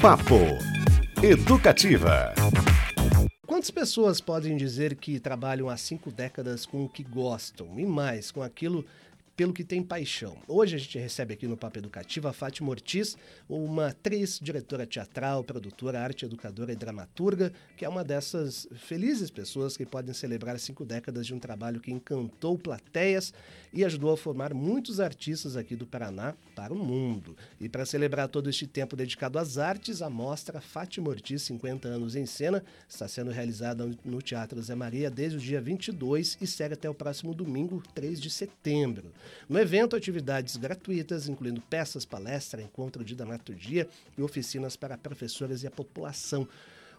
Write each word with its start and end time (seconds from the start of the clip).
Papo 0.00 0.36
Educativa. 1.20 2.32
Quantas 3.44 3.68
pessoas 3.68 4.20
podem 4.20 4.56
dizer 4.56 4.94
que 4.94 5.18
trabalham 5.18 5.68
há 5.68 5.76
cinco 5.76 6.12
décadas 6.12 6.64
com 6.64 6.84
o 6.84 6.88
que 6.88 7.02
gostam 7.02 7.76
e 7.76 7.84
mais, 7.84 8.30
com 8.30 8.40
aquilo 8.40 8.84
pelo 9.38 9.52
que 9.52 9.62
tem 9.62 9.82
paixão. 9.82 10.36
Hoje 10.48 10.74
a 10.74 10.78
gente 10.78 10.98
recebe 10.98 11.34
aqui 11.34 11.46
no 11.46 11.56
Papo 11.56 11.78
Educativo 11.78 12.26
a 12.26 12.32
Fátima 12.32 12.70
Ortiz, 12.70 13.16
uma 13.48 13.88
atriz, 13.88 14.36
diretora 14.42 14.84
teatral, 14.84 15.44
produtora, 15.44 16.00
arte 16.00 16.24
educadora 16.24 16.72
e 16.72 16.76
dramaturga, 16.76 17.52
que 17.76 17.84
é 17.84 17.88
uma 17.88 18.02
dessas 18.02 18.68
felizes 18.74 19.30
pessoas 19.30 19.76
que 19.76 19.86
podem 19.86 20.12
celebrar 20.12 20.58
cinco 20.58 20.84
décadas 20.84 21.24
de 21.24 21.34
um 21.34 21.38
trabalho 21.38 21.80
que 21.80 21.92
encantou 21.92 22.58
plateias 22.58 23.32
e 23.72 23.84
ajudou 23.84 24.12
a 24.12 24.16
formar 24.16 24.54
muitos 24.54 25.00
artistas 25.00 25.56
aqui 25.56 25.76
do 25.76 25.86
Paraná 25.86 26.34
para 26.54 26.72
o 26.72 26.78
mundo. 26.78 27.36
E 27.60 27.68
para 27.68 27.86
celebrar 27.86 28.28
todo 28.28 28.48
este 28.48 28.66
tempo 28.66 28.96
dedicado 28.96 29.38
às 29.38 29.58
artes, 29.58 30.02
a 30.02 30.10
mostra 30.10 30.60
Fátima 30.60 31.08
Ortiz, 31.08 31.42
50 31.42 31.88
anos 31.88 32.16
em 32.16 32.26
cena, 32.26 32.64
está 32.88 33.06
sendo 33.06 33.30
realizada 33.30 33.88
no 34.04 34.22
Teatro 34.22 34.60
Zé 34.62 34.74
Maria 34.74 35.10
desde 35.10 35.38
o 35.38 35.40
dia 35.40 35.60
22 35.60 36.38
e 36.40 36.46
segue 36.46 36.74
até 36.74 36.88
o 36.88 36.94
próximo 36.94 37.34
domingo, 37.34 37.82
3 37.94 38.20
de 38.20 38.30
setembro. 38.30 39.12
No 39.48 39.58
evento, 39.58 39.96
atividades 39.96 40.56
gratuitas, 40.56 41.28
incluindo 41.28 41.60
peças, 41.60 42.04
palestra, 42.04 42.62
encontro 42.62 43.04
de 43.04 43.14
dramaturgia 43.14 43.88
e 44.16 44.22
oficinas 44.22 44.76
para 44.76 44.98
professores 44.98 45.62
e 45.62 45.66
a 45.66 45.70
população. 45.70 46.48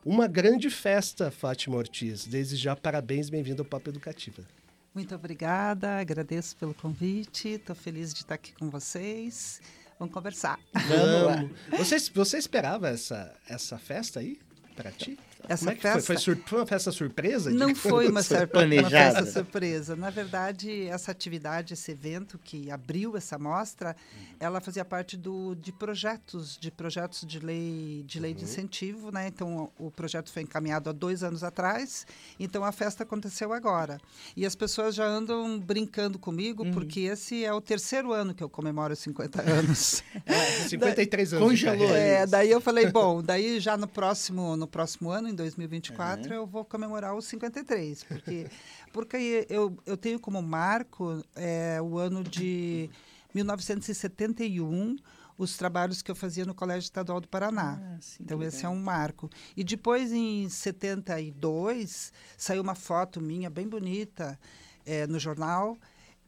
Uma 0.05 0.27
grande 0.27 0.69
festa, 0.69 1.29
Fátima 1.29 1.75
Ortiz. 1.75 2.25
Desde 2.25 2.55
já, 2.55 2.75
parabéns, 2.75 3.29
bem-vindo 3.29 3.61
ao 3.61 3.67
Papo 3.67 3.89
Educativa. 3.89 4.58
Muito 4.93 5.13
obrigada, 5.13 5.99
agradeço 5.99 6.55
pelo 6.55 6.73
convite, 6.73 7.49
estou 7.49 7.75
feliz 7.75 8.13
de 8.13 8.21
estar 8.21 8.35
aqui 8.35 8.53
com 8.53 8.69
vocês. 8.69 9.61
Vamos 9.99 10.13
conversar. 10.13 10.59
Vamos. 10.73 11.51
Você, 11.77 11.99
você 12.13 12.37
esperava 12.37 12.89
essa, 12.89 13.35
essa 13.47 13.77
festa 13.77 14.19
aí 14.19 14.39
para 14.75 14.91
ti? 14.91 15.19
Essa 15.47 15.71
é 15.71 15.75
festa... 15.75 16.01
Foi? 16.01 16.17
Foi, 16.17 16.35
foi, 16.35 16.59
uma 16.59 16.65
festa 16.65 16.91
surpresa? 16.91 17.49
Não 17.49 17.73
foi 17.73 18.07
uma, 18.07 18.21
sur... 18.21 18.37
uma 18.37 18.89
festa 18.89 19.25
surpresa. 19.25 19.95
Na 19.95 20.09
verdade, 20.09 20.87
essa 20.87 21.11
atividade, 21.11 21.73
esse 21.73 21.91
evento 21.91 22.39
que 22.43 22.69
abriu 22.69 23.15
essa 23.15 23.37
mostra, 23.37 23.95
uhum. 24.13 24.25
ela 24.39 24.59
fazia 24.59 24.83
parte 24.83 25.15
do, 25.15 25.55
de 25.55 25.71
projetos, 25.71 26.57
de 26.57 26.69
projetos 26.69 27.25
de 27.25 27.39
lei 27.39 28.03
de, 28.05 28.19
lei 28.19 28.31
uhum. 28.31 28.37
de 28.37 28.43
incentivo. 28.43 29.11
Né? 29.11 29.27
Então, 29.27 29.71
o 29.77 29.89
projeto 29.89 30.31
foi 30.31 30.43
encaminhado 30.43 30.89
há 30.89 30.93
dois 30.93 31.23
anos 31.23 31.43
atrás, 31.43 32.05
então 32.39 32.63
a 32.63 32.71
festa 32.71 33.03
aconteceu 33.03 33.53
agora. 33.53 33.99
E 34.35 34.45
as 34.45 34.55
pessoas 34.55 34.95
já 34.95 35.05
andam 35.05 35.59
brincando 35.59 36.19
comigo, 36.19 36.63
uhum. 36.63 36.71
porque 36.71 37.01
esse 37.01 37.45
é 37.45 37.53
o 37.53 37.61
terceiro 37.61 38.11
ano 38.11 38.33
que 38.33 38.43
eu 38.43 38.49
comemoro 38.49 38.95
50 38.95 39.41
anos. 39.41 40.03
É, 40.25 40.67
53 40.67 41.33
anos. 41.33 41.47
Congelou. 41.47 41.89
É, 41.95 42.25
daí 42.27 42.51
eu 42.51 42.59
falei, 42.61 42.87
bom, 42.91 43.21
daí 43.21 43.59
já 43.59 43.75
no 43.77 43.87
próximo, 43.87 44.55
no 44.55 44.67
próximo 44.67 45.09
ano, 45.09 45.28
em 45.29 45.35
2024, 45.35 46.29
uhum. 46.29 46.35
eu 46.35 46.45
vou 46.47 46.65
comemorar 46.65 47.15
os 47.15 47.25
53, 47.25 48.03
porque, 48.03 48.47
porque 48.91 49.47
eu, 49.49 49.77
eu 49.85 49.95
tenho 49.95 50.19
como 50.19 50.41
marco 50.41 51.23
é, 51.35 51.81
o 51.81 51.97
ano 51.97 52.23
de 52.23 52.89
1971, 53.33 54.97
os 55.37 55.55
trabalhos 55.55 56.01
que 56.01 56.11
eu 56.11 56.15
fazia 56.15 56.45
no 56.45 56.53
Colégio 56.53 56.87
Estadual 56.87 57.21
do 57.21 57.27
Paraná. 57.27 57.79
Ah, 57.81 57.97
sim, 58.01 58.23
então, 58.23 58.43
esse 58.43 58.65
é 58.65 58.69
um 58.69 58.79
marco. 58.79 59.29
E 59.55 59.63
depois, 59.63 60.11
em 60.11 60.49
72, 60.49 62.11
saiu 62.37 62.61
uma 62.61 62.75
foto 62.75 63.21
minha 63.21 63.49
bem 63.49 63.67
bonita 63.67 64.37
é, 64.85 65.07
no 65.07 65.17
jornal 65.17 65.77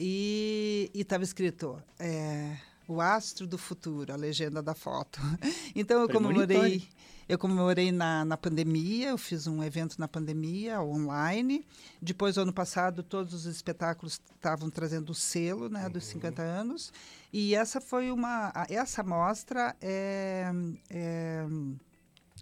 e 0.00 0.90
estava 0.94 1.24
escrito. 1.24 1.82
É, 1.98 2.56
o 2.92 3.00
astro 3.00 3.46
do 3.46 3.56
futuro, 3.56 4.12
a 4.12 4.16
legenda 4.16 4.62
da 4.62 4.74
foto. 4.74 5.20
Então 5.74 6.02
eu 6.02 6.08
comemorei, 6.08 6.86
eu 7.26 7.38
comemorei 7.38 7.90
na, 7.90 8.26
na 8.26 8.36
pandemia, 8.36 9.08
eu 9.08 9.18
fiz 9.18 9.46
um 9.46 9.64
evento 9.64 9.98
na 9.98 10.06
pandemia 10.06 10.82
online. 10.82 11.66
Depois, 12.00 12.36
ano 12.36 12.52
passado, 12.52 13.02
todos 13.02 13.32
os 13.32 13.46
espetáculos 13.46 14.20
estavam 14.34 14.68
trazendo 14.68 15.10
o 15.10 15.14
selo 15.14 15.70
né, 15.70 15.88
dos 15.88 16.04
50 16.04 16.42
uhum. 16.42 16.48
anos. 16.48 16.92
E 17.32 17.54
essa 17.54 17.80
foi 17.80 18.10
uma. 18.10 18.52
Essa 18.68 19.02
mostra 19.02 19.74
é, 19.80 20.52
é 20.90 21.46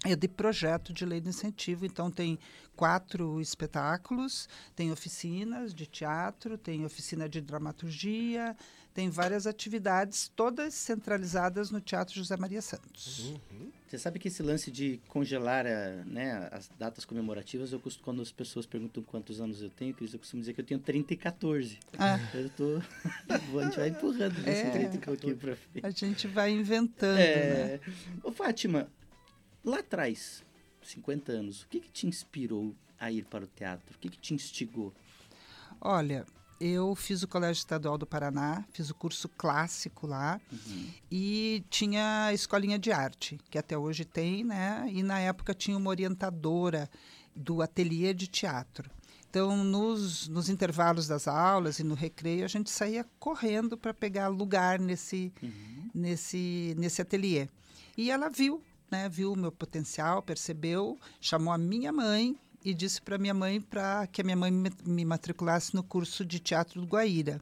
é 0.04 0.16
de 0.16 0.28
projeto 0.28 0.92
de 0.92 1.04
lei 1.04 1.20
de 1.20 1.28
incentivo. 1.28 1.84
Então, 1.84 2.10
tem 2.10 2.38
quatro 2.75 3.41
espetáculos, 3.41 4.48
tem 4.75 4.91
oficinas 4.91 5.75
de 5.75 5.86
teatro, 5.86 6.56
tem 6.56 6.84
oficina 6.86 7.28
de 7.28 7.41
dramaturgia, 7.41 8.56
tem 8.94 9.08
várias 9.08 9.46
atividades, 9.46 10.30
todas 10.34 10.74
centralizadas 10.74 11.70
no 11.70 11.80
Teatro 11.80 12.14
José 12.14 12.36
Maria 12.36 12.60
Santos. 12.60 13.30
Uhum. 13.30 13.70
Você 13.86 13.98
sabe 13.98 14.18
que 14.18 14.28
esse 14.28 14.42
lance 14.42 14.70
de 14.70 15.00
congelar 15.08 15.66
a, 15.66 16.04
né, 16.04 16.48
as 16.52 16.70
datas 16.78 17.04
comemorativas, 17.04 17.72
eu 17.72 17.80
costumo, 17.80 18.04
quando 18.04 18.22
as 18.22 18.30
pessoas 18.30 18.66
perguntam 18.66 19.02
quantos 19.02 19.40
anos 19.40 19.60
eu 19.60 19.70
tenho, 19.70 19.94
eu 20.00 20.18
costumo 20.18 20.40
dizer 20.40 20.54
que 20.54 20.60
eu 20.60 20.64
tenho 20.64 20.80
30 20.80 21.14
e 21.14 21.16
14. 21.16 21.78
Ah. 21.98 22.18
Eu 22.34 22.50
tô, 22.50 22.80
a 23.58 23.64
gente 23.64 23.76
vai 23.76 23.88
empurrando 23.88 24.48
é, 24.48 24.52
esse 24.52 24.70
30 24.70 24.96
e 24.96 24.98
14 24.98 25.34
para 25.36 25.56
frente. 25.56 25.86
A 25.86 25.90
gente 25.90 26.28
vai 26.28 26.50
inventando, 26.50 27.18
é... 27.18 27.80
né? 27.84 27.94
Ô, 28.22 28.30
Fátima, 28.30 28.88
Lá 29.62 29.80
atrás, 29.80 30.42
50 30.82 31.32
anos, 31.32 31.62
o 31.62 31.68
que, 31.68 31.80
que 31.80 31.90
te 31.90 32.06
inspirou 32.06 32.74
a 32.98 33.12
ir 33.12 33.24
para 33.26 33.44
o 33.44 33.46
teatro? 33.46 33.94
O 33.94 33.98
que, 33.98 34.08
que 34.08 34.16
te 34.16 34.32
instigou? 34.32 34.92
Olha, 35.78 36.24
eu 36.60 36.94
fiz 36.94 37.22
o 37.22 37.28
Colégio 37.28 37.60
Estadual 37.60 37.97
do 37.97 38.06
Paraná, 38.06 38.65
fiz 38.72 38.91
o 38.91 38.94
curso 38.94 39.28
clássico 39.28 40.06
lá 40.06 40.41
uhum. 40.53 40.91
e 41.10 41.65
tinha 41.71 42.26
a 42.26 42.34
escolinha 42.34 42.78
de 42.78 42.93
arte, 42.93 43.38
que 43.50 43.56
até 43.56 43.78
hoje 43.78 44.04
tem, 44.04 44.44
né? 44.44 44.87
E 44.93 45.03
na 45.03 45.19
época 45.19 45.54
tinha 45.54 45.76
uma 45.76 45.88
orientadora 45.88 46.88
do 47.34 47.62
ateliê 47.62 48.12
de 48.12 48.26
teatro. 48.26 48.91
Então, 49.28 49.65
nos, 49.65 50.28
nos 50.28 50.49
intervalos 50.49 51.06
das 51.06 51.26
aulas 51.26 51.78
e 51.78 51.84
no 51.84 51.94
recreio, 51.94 52.44
a 52.44 52.49
gente 52.49 52.69
saía 52.69 53.06
correndo 53.19 53.78
para 53.78 53.94
pegar 53.94 54.28
lugar 54.28 54.78
nesse, 54.78 55.32
uhum. 55.43 55.91
nesse, 55.94 56.75
nesse 56.76 57.00
ateliê. 57.00 57.49
E 57.97 58.10
ela 58.10 58.28
viu 58.28 58.62
né, 58.91 59.09
viu 59.09 59.32
o 59.32 59.37
meu 59.37 59.53
potencial, 59.53 60.22
percebeu, 60.22 60.99
chamou 61.20 61.53
a 61.53 61.59
minha 61.59 61.93
mãe 61.93 62.37
e 62.65 62.75
disse 62.75 63.00
para 63.00 63.19
minha 63.19 63.34
mãe 63.34 63.60
para 63.60 64.06
que 64.06 64.21
a 64.21 64.25
minha 64.25 64.37
mãe 64.37 64.50
me, 64.50 65.04
matriculasse 65.04 65.75
no 65.75 65.82
curso 65.82 66.25
de 66.25 66.38
teatro 66.38 66.81
do 66.81 66.87
Guaíra. 66.87 67.41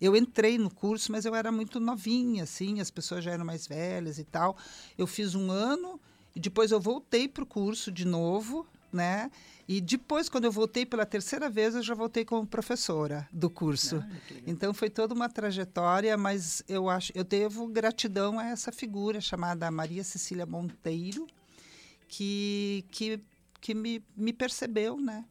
Eu 0.00 0.16
entrei 0.16 0.56
no 0.56 0.70
curso, 0.70 1.12
mas 1.12 1.24
eu 1.24 1.34
era 1.34 1.52
muito 1.52 1.78
novinha, 1.78 2.44
assim, 2.44 2.80
as 2.80 2.90
pessoas 2.90 3.22
já 3.22 3.32
eram 3.32 3.44
mais 3.44 3.66
velhas 3.66 4.18
e 4.18 4.24
tal. 4.24 4.56
Eu 4.96 5.06
fiz 5.06 5.34
um 5.34 5.50
ano 5.50 6.00
e 6.34 6.40
depois 6.40 6.70
eu 6.70 6.80
voltei 6.80 7.28
para 7.28 7.42
o 7.42 7.46
curso 7.46 7.92
de 7.92 8.06
novo, 8.06 8.66
né? 8.92 9.30
E 9.68 9.80
depois, 9.80 10.28
quando 10.28 10.46
eu 10.46 10.52
voltei 10.52 10.84
pela 10.84 11.06
terceira 11.06 11.48
vez, 11.48 11.74
eu 11.74 11.82
já 11.82 11.94
voltei 11.94 12.24
como 12.24 12.44
professora 12.46 13.28
do 13.32 13.48
curso. 13.48 14.02
Ah, 14.04 14.40
então 14.46 14.74
foi 14.74 14.90
toda 14.90 15.14
uma 15.14 15.28
trajetória, 15.28 16.16
mas 16.16 16.62
eu 16.68 16.88
acho, 16.88 17.12
eu 17.14 17.22
devo 17.22 17.68
gratidão 17.68 18.38
a 18.38 18.46
essa 18.46 18.72
figura 18.72 19.20
chamada 19.20 19.70
Maria 19.70 20.02
Cecília 20.02 20.44
Monteiro, 20.44 21.26
que 22.08 22.84
que, 22.90 23.20
que 23.60 23.74
me, 23.74 24.02
me 24.16 24.32
percebeu, 24.32 24.98
né? 24.98 25.24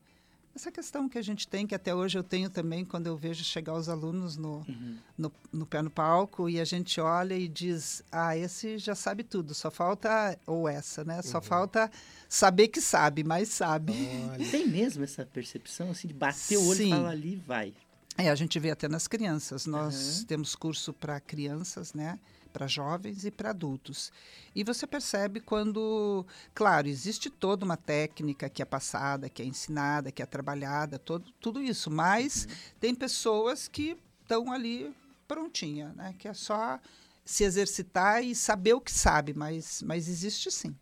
essa 0.60 0.72
questão 0.72 1.08
que 1.08 1.18
a 1.18 1.22
gente 1.22 1.48
tem, 1.48 1.66
que 1.66 1.74
até 1.74 1.96
hoje 1.96 2.18
eu 2.18 2.24
tenho 2.24 2.50
também, 2.50 2.84
quando 2.84 3.08
eu 3.08 3.16
vejo 3.16 3.44
chegar 3.44 3.74
os 3.74 3.88
alunos 3.88 4.36
no, 4.36 4.58
uhum. 4.68 4.98
no, 5.18 5.32
no, 5.54 5.66
pé 5.66 5.82
no 5.82 5.90
palco 5.90 6.50
e 6.50 6.60
a 6.60 6.66
gente 6.66 7.00
olha 7.00 7.34
e 7.34 7.48
diz, 7.48 8.04
ah, 8.12 8.36
esse 8.36 8.78
já 8.78 8.94
sabe 8.94 9.24
tudo, 9.24 9.54
só 9.54 9.72
falta, 9.72 10.38
ou 10.46 10.68
essa, 10.68 11.04
né? 11.04 11.22
Só 11.22 11.38
uhum. 11.38 11.44
falta 11.44 11.90
saber 12.28 12.68
que 12.68 12.82
sabe, 12.82 13.24
mas 13.24 13.50
sabe. 13.50 13.94
Olha. 14.32 14.50
Tem 14.50 14.68
mesmo 14.68 15.04
essa 15.04 15.26
percepção, 15.26 15.92
assim, 15.92 16.08
de 16.08 16.14
bater 16.14 16.58
o 16.58 16.68
olho 16.68 16.78
Sim. 16.78 16.88
e 16.88 16.90
falar 16.90 17.10
ali, 17.10 17.36
vai. 17.36 17.74
É, 18.18 18.30
a 18.30 18.36
gente 18.36 18.60
vê 18.60 18.70
até 18.70 18.90
nas 18.90 19.08
crianças. 19.08 19.66
Nós 19.66 20.20
uhum. 20.20 20.26
temos 20.26 20.56
curso 20.56 20.92
para 20.92 21.22
crianças, 21.22 21.94
né? 21.94 22.20
Para 22.52 22.68
jovens 22.68 23.26
e 23.26 23.32
para 23.32 23.52
adultos. 23.52 24.12
E 24.56 24.64
você 24.64 24.86
percebe 24.86 25.40
quando, 25.40 26.25
claro, 26.54 26.88
existe 26.88 27.30
toda 27.30 27.66
uma 27.66 27.78
técnica 27.78 28.50
que 28.50 28.62
é 28.62 28.66
passada, 28.66 29.30
que 29.30 29.42
é 29.42 29.46
ensinada, 29.46 30.12
que 30.12 30.22
é 30.22 30.25
trabalhada, 30.25 31.00
todo, 31.00 31.31
tudo 31.40 31.62
isso, 31.62 31.90
mas 31.90 32.46
uhum. 32.46 32.56
tem 32.80 32.96
pessoas 32.96 33.68
que 33.68 33.98
estão 34.22 34.51
ali 34.51 34.94
prontinha, 35.28 35.94
né? 35.96 36.16
Que 36.18 36.28
é 36.28 36.34
só 36.34 36.80
se 37.24 37.44
exercitar 37.44 38.24
e 38.24 38.34
saber 38.34 38.74
o 38.74 38.81
que 38.81 38.92
sabe, 38.92 39.34
mas, 39.34 39.84
mas 39.84 40.07
existe 40.07 40.50
sim. 40.51 40.75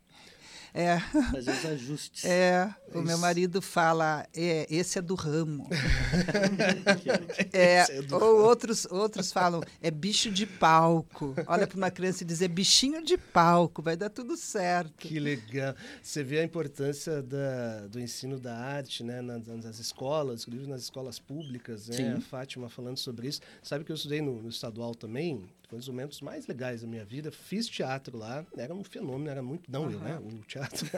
É. 0.78 1.00
Fazer 1.32 1.52
os 1.52 1.66
ajustes. 1.66 2.24
É, 2.24 2.72
o 2.94 3.02
meu 3.02 3.18
marido 3.18 3.64
fala, 3.64 4.28
é, 4.32 4.68
esse 4.70 5.00
é 5.00 5.02
do 5.02 5.16
ramo. 5.16 5.68
é, 7.52 7.78
é 7.80 7.86
ou 8.12 8.20
ramo. 8.20 8.48
outros, 8.48 8.86
outros 8.86 9.32
falam, 9.32 9.64
é 9.82 9.90
bicho 9.90 10.30
de 10.30 10.46
palco. 10.46 11.34
Olha 11.48 11.66
para 11.66 11.78
uma 11.78 11.90
criança 11.90 12.22
e 12.22 12.28
dizer 12.28 12.46
é 12.46 12.48
bichinho 12.48 13.04
de 13.04 13.18
palco, 13.18 13.82
vai 13.82 13.98
dar 13.98 14.12
tudo 14.12 14.38
certo. 14.38 14.94
Que 14.98 15.20
legal. 15.20 15.74
Você 16.00 16.24
vê 16.24 16.42
a 16.42 16.44
importância 16.44 17.24
da, 17.24 17.88
do 17.88 18.00
ensino 18.00 18.40
da 18.40 18.56
arte, 18.56 19.04
né, 19.04 19.20
nas, 19.20 19.48
nas 19.48 19.80
escolas, 19.80 20.44
inclusive 20.44 20.70
nas 20.70 20.84
escolas 20.84 21.18
públicas, 21.18 21.88
né? 21.88 21.96
Sim. 21.96 22.10
A 22.12 22.22
Fátima 22.22 22.70
falando 22.70 22.98
sobre 22.98 23.28
isso. 23.28 23.42
Sabe 23.64 23.84
que 23.84 23.92
eu 23.92 23.96
estudei 23.96 24.22
no, 24.22 24.44
no 24.44 24.50
estadual 24.50 24.94
também, 24.94 25.50
Foi 25.68 25.75
um 25.75 25.80
dos 25.80 25.90
momentos 25.90 26.22
mais 26.22 26.48
legais 26.48 26.81
da 26.81 26.88
minha 26.88 27.04
vida. 27.04 27.30
Fiz 27.30 27.68
teatro 27.68 28.18
lá, 28.18 28.46
era 28.56 28.74
um 28.74 28.86
fenômeno, 28.86 29.30
era 29.30 29.44
muito. 29.44 29.69
Não 29.69 29.84
uhum. 29.84 29.92
eu, 29.92 30.00
né? 30.00 30.19
O 30.19 30.46
teatro. 30.46 30.88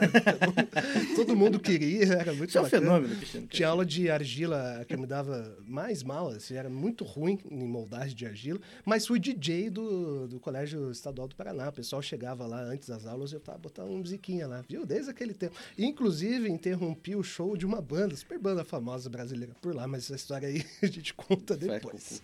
Um 1.10 1.14
todo 1.14 1.36
mundo 1.36 1.58
queria, 1.58 2.04
era 2.14 2.32
muito 2.32 2.50
Isso 2.50 2.58
é 2.58 2.62
um 2.62 2.66
fenômeno, 2.66 3.14
Cristiano. 3.16 3.46
Tinha 3.48 3.68
aula 3.68 3.84
de 3.84 4.10
argila 4.10 4.84
que 4.86 4.96
me 4.96 5.06
dava 5.06 5.56
mais 5.66 6.02
mal, 6.02 6.28
assim, 6.28 6.54
era 6.54 6.68
muito 6.68 7.04
ruim 7.04 7.38
em 7.50 7.66
moldagem 7.66 8.14
de 8.14 8.26
argila, 8.26 8.60
mas 8.84 9.06
fui 9.06 9.18
DJ 9.18 9.70
do, 9.70 10.28
do 10.28 10.40
Colégio 10.40 10.90
Estadual 10.90 11.28
do 11.28 11.34
Paraná. 11.34 11.68
O 11.68 11.72
pessoal 11.72 12.00
chegava 12.00 12.46
lá 12.46 12.60
antes 12.62 12.88
das 12.88 13.06
aulas, 13.06 13.32
eu 13.32 13.40
tava 13.40 13.58
botando 13.58 13.90
uma 13.90 13.98
musiquinha 13.98 14.46
lá, 14.46 14.62
viu? 14.68 14.86
Desde 14.86 15.10
aquele 15.10 15.34
tempo. 15.34 15.54
Inclusive, 15.76 16.48
interrompi 16.48 17.16
o 17.16 17.22
show 17.22 17.56
de 17.56 17.66
uma 17.66 17.80
banda, 17.80 18.16
super 18.16 18.38
banda 18.38 18.64
famosa 18.64 19.10
brasileira 19.10 19.54
por 19.60 19.74
lá, 19.74 19.86
mas 19.86 20.04
essa 20.04 20.14
história 20.14 20.48
aí 20.48 20.64
a 20.82 20.86
gente 20.86 21.12
conta 21.14 21.56
depois. 21.56 22.22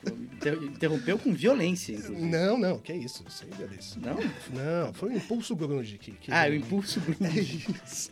Interrompeu 0.62 1.18
com 1.18 1.34
violência, 1.34 1.92
inclusive. 1.92 2.35
Não, 2.36 2.58
não, 2.58 2.78
que 2.78 2.92
é 2.92 2.96
isso, 2.96 3.24
sem 3.30 3.48
violência. 3.50 4.00
Não? 4.00 4.16
Não, 4.52 4.92
foi 4.92 5.10
um 5.10 5.16
impulso 5.16 5.56
grunge 5.56 5.98
que... 5.98 6.12
que 6.12 6.32
ah, 6.32 6.46
o 6.48 6.54
impulso 6.54 7.00
grunge. 7.00 7.16
É 7.26 7.40
isso. 7.40 8.10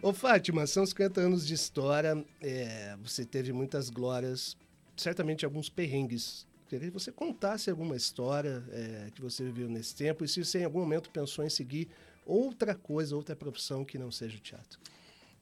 Ô, 0.00 0.12
Fátima, 0.12 0.66
são 0.66 0.84
50 0.86 1.20
anos 1.20 1.46
de 1.46 1.54
história, 1.54 2.24
é, 2.40 2.96
você 3.02 3.24
teve 3.24 3.52
muitas 3.52 3.90
glórias, 3.90 4.56
certamente 4.96 5.44
alguns 5.44 5.68
perrengues. 5.68 6.46
Queria 6.68 6.88
que 6.88 6.94
você 6.94 7.12
contasse 7.12 7.70
alguma 7.70 7.96
história 7.96 8.64
é, 8.70 9.10
que 9.14 9.20
você 9.20 9.44
viveu 9.44 9.68
nesse 9.68 9.94
tempo 9.94 10.24
e 10.24 10.28
se 10.28 10.44
você 10.44 10.60
em 10.60 10.64
algum 10.64 10.80
momento 10.80 11.10
pensou 11.10 11.44
em 11.44 11.50
seguir 11.50 11.88
outra 12.24 12.74
coisa, 12.74 13.14
outra 13.14 13.36
profissão 13.36 13.84
que 13.84 13.98
não 13.98 14.10
seja 14.10 14.36
o 14.36 14.40
teatro. 14.40 14.78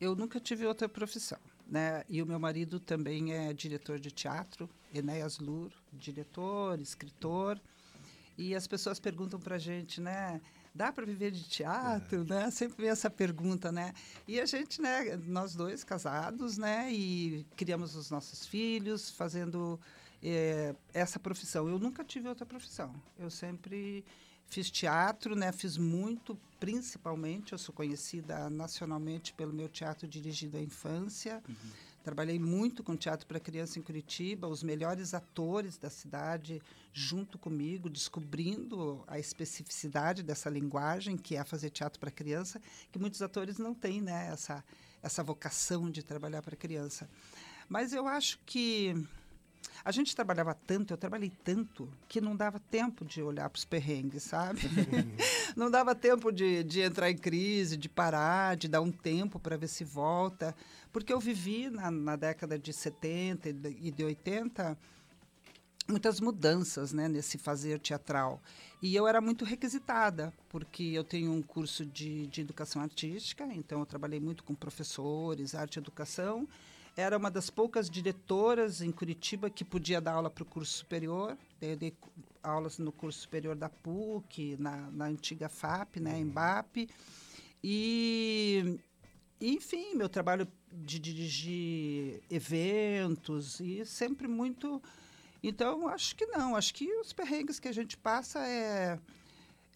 Eu 0.00 0.16
nunca 0.16 0.40
tive 0.40 0.66
outra 0.66 0.88
profissão. 0.88 1.38
Né? 1.66 2.04
E 2.08 2.20
o 2.20 2.26
meu 2.26 2.38
marido 2.38 2.80
também 2.80 3.32
é 3.32 3.52
diretor 3.52 3.98
de 3.98 4.10
teatro, 4.10 4.68
Enéas 4.92 5.38
Lur, 5.38 5.70
diretor, 5.92 6.80
escritor. 6.80 7.60
E 8.36 8.54
as 8.54 8.66
pessoas 8.66 8.98
perguntam 8.98 9.38
para 9.38 9.56
a 9.56 9.58
gente, 9.58 10.00
né? 10.00 10.40
Dá 10.74 10.90
para 10.90 11.04
viver 11.04 11.30
de 11.30 11.44
teatro, 11.44 12.22
é. 12.22 12.24
né? 12.24 12.50
Sempre 12.50 12.82
vem 12.82 12.90
essa 12.90 13.10
pergunta, 13.10 13.70
né? 13.70 13.92
E 14.26 14.40
a 14.40 14.46
gente, 14.46 14.80
né? 14.80 15.16
Nós 15.26 15.54
dois 15.54 15.84
casados, 15.84 16.56
né? 16.56 16.90
E 16.92 17.46
criamos 17.56 17.94
os 17.94 18.10
nossos 18.10 18.46
filhos, 18.46 19.10
fazendo 19.10 19.78
é, 20.22 20.74
essa 20.94 21.18
profissão. 21.18 21.68
Eu 21.68 21.78
nunca 21.78 22.02
tive 22.02 22.28
outra 22.28 22.46
profissão. 22.46 22.94
Eu 23.18 23.30
sempre 23.30 24.04
fiz 24.46 24.70
teatro, 24.70 25.34
né? 25.34 25.52
Fiz 25.52 25.76
muito, 25.76 26.38
principalmente. 26.58 27.52
Eu 27.52 27.58
sou 27.58 27.74
conhecida 27.74 28.48
nacionalmente 28.48 29.34
pelo 29.34 29.52
meu 29.52 29.68
teatro 29.68 30.06
dirigido 30.06 30.56
à 30.56 30.60
infância. 30.60 31.42
Uhum. 31.48 31.54
Trabalhei 32.02 32.38
muito 32.38 32.82
com 32.82 32.96
teatro 32.96 33.26
para 33.26 33.38
criança 33.38 33.78
em 33.78 33.82
Curitiba, 33.82 34.48
os 34.48 34.62
melhores 34.62 35.14
atores 35.14 35.78
da 35.78 35.88
cidade 35.88 36.60
junto 36.92 37.38
comigo, 37.38 37.88
descobrindo 37.88 39.04
a 39.06 39.18
especificidade 39.18 40.22
dessa 40.22 40.50
linguagem 40.50 41.16
que 41.16 41.36
é 41.36 41.44
fazer 41.44 41.70
teatro 41.70 42.00
para 42.00 42.10
criança, 42.10 42.60
que 42.90 42.98
muitos 42.98 43.22
atores 43.22 43.58
não 43.58 43.72
têm, 43.72 44.00
né? 44.00 44.28
Essa 44.32 44.64
essa 45.02 45.22
vocação 45.22 45.90
de 45.90 46.02
trabalhar 46.02 46.42
para 46.42 46.56
criança. 46.56 47.10
Mas 47.68 47.92
eu 47.92 48.06
acho 48.06 48.38
que 48.46 48.94
a 49.84 49.90
gente 49.90 50.14
trabalhava 50.14 50.54
tanto, 50.54 50.92
eu 50.92 50.96
trabalhei 50.96 51.32
tanto, 51.44 51.88
que 52.08 52.20
não 52.20 52.36
dava 52.36 52.60
tempo 52.60 53.04
de 53.04 53.22
olhar 53.22 53.48
para 53.50 53.58
os 53.58 53.64
perrengues, 53.64 54.22
sabe? 54.22 54.60
não 55.56 55.70
dava 55.70 55.94
tempo 55.94 56.30
de, 56.30 56.62
de 56.62 56.80
entrar 56.80 57.10
em 57.10 57.16
crise, 57.16 57.76
de 57.76 57.88
parar, 57.88 58.56
de 58.56 58.68
dar 58.68 58.80
um 58.80 58.92
tempo 58.92 59.38
para 59.38 59.56
ver 59.56 59.68
se 59.68 59.84
volta. 59.84 60.54
Porque 60.92 61.12
eu 61.12 61.18
vivi 61.18 61.68
na, 61.70 61.90
na 61.90 62.16
década 62.16 62.58
de 62.58 62.72
70 62.72 63.48
e 63.48 63.90
de 63.90 64.04
80 64.04 64.78
muitas 65.88 66.20
mudanças 66.20 66.92
né, 66.92 67.08
nesse 67.08 67.38
fazer 67.38 67.80
teatral. 67.80 68.40
E 68.80 68.94
eu 68.94 69.06
era 69.06 69.20
muito 69.20 69.44
requisitada, 69.44 70.32
porque 70.48 70.82
eu 70.82 71.04
tenho 71.04 71.32
um 71.32 71.42
curso 71.42 71.84
de, 71.84 72.26
de 72.28 72.40
educação 72.40 72.82
artística, 72.82 73.44
então 73.52 73.80
eu 73.80 73.86
trabalhei 73.86 74.20
muito 74.20 74.44
com 74.44 74.54
professores, 74.54 75.54
arte 75.54 75.76
e 75.76 75.78
educação, 75.78 76.48
era 76.96 77.16
uma 77.16 77.30
das 77.30 77.48
poucas 77.48 77.88
diretoras 77.88 78.82
em 78.82 78.92
Curitiba 78.92 79.48
que 79.48 79.64
podia 79.64 80.00
dar 80.00 80.12
aula 80.12 80.30
para 80.30 80.42
o 80.42 80.46
curso 80.46 80.78
superior. 80.78 81.36
Eu 81.60 81.76
dei 81.76 81.94
aulas 82.42 82.78
no 82.78 82.92
curso 82.92 83.20
superior 83.20 83.56
da 83.56 83.68
PUC, 83.68 84.56
na, 84.58 84.90
na 84.90 85.06
antiga 85.06 85.48
FAP, 85.48 85.96
né, 85.96 86.18
em 86.18 86.26
BAP. 86.26 86.88
E, 87.64 88.78
enfim, 89.40 89.94
meu 89.94 90.08
trabalho 90.08 90.46
de 90.70 90.98
dirigir 90.98 92.22
eventos 92.30 93.60
e 93.60 93.84
sempre 93.86 94.28
muito... 94.28 94.82
Então, 95.42 95.88
acho 95.88 96.14
que 96.14 96.26
não. 96.26 96.54
Acho 96.54 96.74
que 96.74 96.92
os 97.00 97.12
perrengues 97.12 97.58
que 97.58 97.68
a 97.68 97.72
gente 97.72 97.96
passa 97.96 98.46
é, 98.46 98.98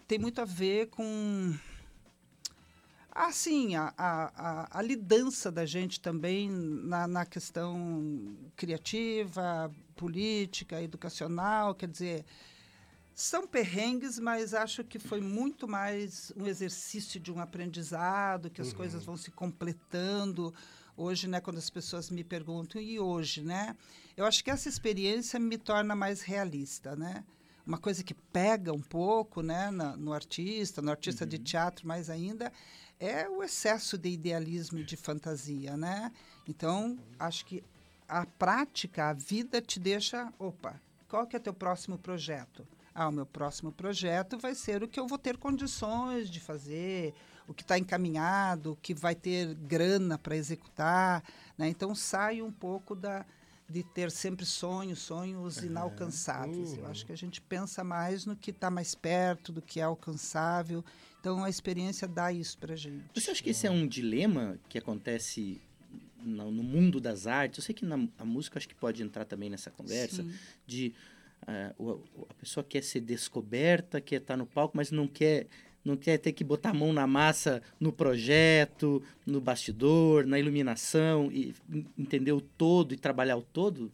tem 0.07 0.19
muito 0.19 0.41
a 0.41 0.45
ver 0.45 0.89
com 0.89 1.53
Assim, 3.19 3.75
a, 3.77 3.95
a, 3.97 4.79
a, 4.79 4.83
lidança 4.83 5.51
da 5.51 5.65
gente 5.65 5.99
também 5.99 6.51
na, 6.51 7.09
na 7.09 7.25
questão 7.25 8.37
criativa, 8.55 9.73
política, 9.97 10.83
educacional, 10.83 11.75
quer 11.75 11.89
dizer, 11.89 12.27
são 13.15 13.47
perrengues, 13.47 14.19
mas 14.19 14.53
acho 14.53 14.85
que 14.85 14.99
foi 14.99 15.23
muito 15.23 15.67
mais 15.67 16.31
um 16.37 16.47
exercício 16.47 17.19
de 17.19 17.33
um 17.33 17.41
aprendizado, 17.41 18.51
que 18.51 18.61
as 18.61 18.73
uhum. 18.73 18.77
coisas 18.77 19.03
vão 19.03 19.17
se 19.17 19.31
completando. 19.31 20.53
Hoje, 20.95 21.27
né, 21.27 21.41
quando 21.41 21.57
as 21.57 21.71
pessoas 21.71 22.11
me 22.11 22.23
perguntam, 22.23 22.79
e 22.79 23.01
hoje, 23.01 23.41
né? 23.41 23.75
Eu 24.15 24.27
acho 24.27 24.45
que 24.45 24.51
essa 24.51 24.69
experiência 24.69 25.41
me 25.41 25.57
torna 25.57 25.97
mais 25.97 26.21
realista, 26.21 26.95
né? 26.95 27.25
Uma 27.67 27.79
coisa 27.79 28.05
que 28.05 28.15
pega 28.15 28.73
um 28.73 28.81
pouco, 28.81 29.43
né, 29.43 29.71
na, 29.71 29.97
no 29.97 30.13
artista, 30.13 30.81
no 30.81 30.91
artista 30.91 31.25
uhum. 31.25 31.31
de 31.31 31.39
teatro 31.39 31.87
mais 31.87 32.09
ainda, 32.09 32.53
é 33.01 33.29
o 33.29 33.43
excesso 33.43 33.99
de 33.99 34.09
idealismo 34.09 34.79
e 34.79 34.85
de 34.85 34.97
fantasia, 34.97 35.77
né? 35.77 36.13
Então, 36.49 36.97
acho 37.19 37.45
que 37.45 37.63
a 38.09 38.25
prática, 38.25 39.11
a 39.11 39.13
vida 39.13 39.61
te 39.61 39.81
deixa, 39.81 40.33
opa, 40.39 40.81
qual 41.09 41.27
que 41.27 41.37
é 41.37 41.39
teu 41.39 41.53
próximo 41.53 41.99
projeto? 41.99 42.67
Ah, 42.95 43.09
o 43.09 43.13
meu 43.13 43.27
próximo 43.27 43.73
projeto 43.73 44.39
vai 44.39 44.55
ser 44.55 44.83
o 44.83 44.89
que 44.89 44.99
eu 44.99 45.07
vou 45.07 45.19
ter 45.19 45.37
condições 45.37 46.31
de 46.31 46.41
fazer, 46.41 47.15
o 47.47 47.53
que 47.53 47.63
está 47.63 47.79
encaminhado, 47.79 48.73
o 48.73 48.77
que 48.77 48.95
vai 48.95 49.15
ter 49.15 49.55
grana 49.55 50.17
para 50.17 50.37
executar, 50.37 51.23
né? 51.59 51.69
Então, 51.69 51.95
sai 51.95 52.41
um 52.41 52.51
pouco 52.51 52.95
da, 52.95 53.27
de 53.69 53.83
ter 53.83 54.11
sempre 54.11 54.47
sonhos, 54.47 55.01
sonhos 55.01 55.59
inalcançáveis. 55.59 56.73
Uhum. 56.73 56.79
Eu 56.79 56.87
acho 56.87 57.05
que 57.05 57.13
a 57.13 57.17
gente 57.17 57.41
pensa 57.41 57.83
mais 57.83 58.25
no 58.25 58.37
que 58.37 58.51
está 58.51 58.71
mais 58.71 58.95
perto, 58.95 59.53
do 59.53 59.61
que 59.61 59.81
é 59.81 59.83
alcançável. 59.83 60.85
Então 61.21 61.43
a 61.43 61.51
experiência 61.51 62.07
dá 62.07 62.33
isso 62.33 62.57
para 62.59 62.77
gente. 62.77 63.05
Você 63.15 63.31
acha 63.31 63.43
que 63.43 63.51
esse 63.51 63.67
é 63.67 63.71
um 63.71 63.87
dilema 63.87 64.59
que 64.69 64.79
acontece 64.79 65.61
no, 66.23 66.51
no 66.53 66.63
mundo 66.63 67.01
das 67.01 67.27
artes? 67.27 67.59
Eu 67.59 67.65
sei 67.65 67.75
que 67.75 67.85
na 67.85 67.97
a 68.19 68.25
música 68.25 68.59
acho 68.59 68.69
que 68.69 68.75
pode 68.75 69.03
entrar 69.03 69.25
também 69.25 69.51
nessa 69.51 69.71
conversa 69.71 70.23
Sim. 70.23 70.33
de 70.65 70.95
uh, 71.79 72.05
a 72.31 72.35
pessoa 72.35 72.63
quer 72.63 72.85
ser 72.85 73.01
descoberta, 73.01 74.01
quer 74.01 74.21
estar 74.21 74.37
no 74.37 74.47
palco, 74.47 74.77
mas 74.77 74.93
não 74.93 75.09
quer 75.09 75.49
não 75.87 75.97
quer 75.97 76.19
ter 76.19 76.33
que 76.33 76.43
botar 76.43 76.71
a 76.71 76.75
mão 76.75 76.93
na 76.93 77.07
massa 77.07 77.63
no 77.79 77.93
projeto, 77.93 79.01
no 79.25 79.41
bastidor, 79.41 80.27
na 80.27 80.39
iluminação 80.39 81.31
e 81.31 81.55
entender 81.97 82.33
o 82.33 82.41
todo 82.41 82.93
e 82.93 82.97
trabalhar 82.97 83.37
o 83.37 83.43
todo? 83.43 83.93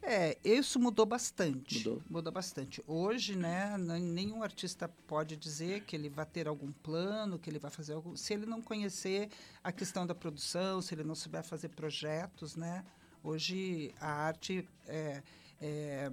É, 0.00 0.36
isso 0.44 0.78
mudou 0.78 1.06
bastante. 1.06 1.78
Mudou. 1.78 2.02
Mudou 2.08 2.32
bastante. 2.32 2.82
Hoje, 2.86 3.34
né, 3.34 3.76
nenhum 3.78 4.42
artista 4.42 4.88
pode 5.08 5.34
dizer 5.34 5.82
que 5.84 5.96
ele 5.96 6.08
vai 6.08 6.26
ter 6.26 6.46
algum 6.46 6.70
plano, 6.70 7.38
que 7.38 7.50
ele 7.50 7.58
vai 7.58 7.70
fazer 7.70 7.94
algo, 7.94 8.16
se 8.16 8.34
ele 8.34 8.46
não 8.46 8.62
conhecer 8.62 9.28
a 9.62 9.72
questão 9.72 10.06
da 10.06 10.14
produção, 10.14 10.80
se 10.80 10.94
ele 10.94 11.02
não 11.02 11.14
souber 11.14 11.42
fazer 11.42 11.70
projetos, 11.70 12.54
né? 12.54 12.84
Hoje 13.22 13.94
a 13.98 14.10
arte 14.10 14.68
é, 14.86 15.22
é, 15.60 16.12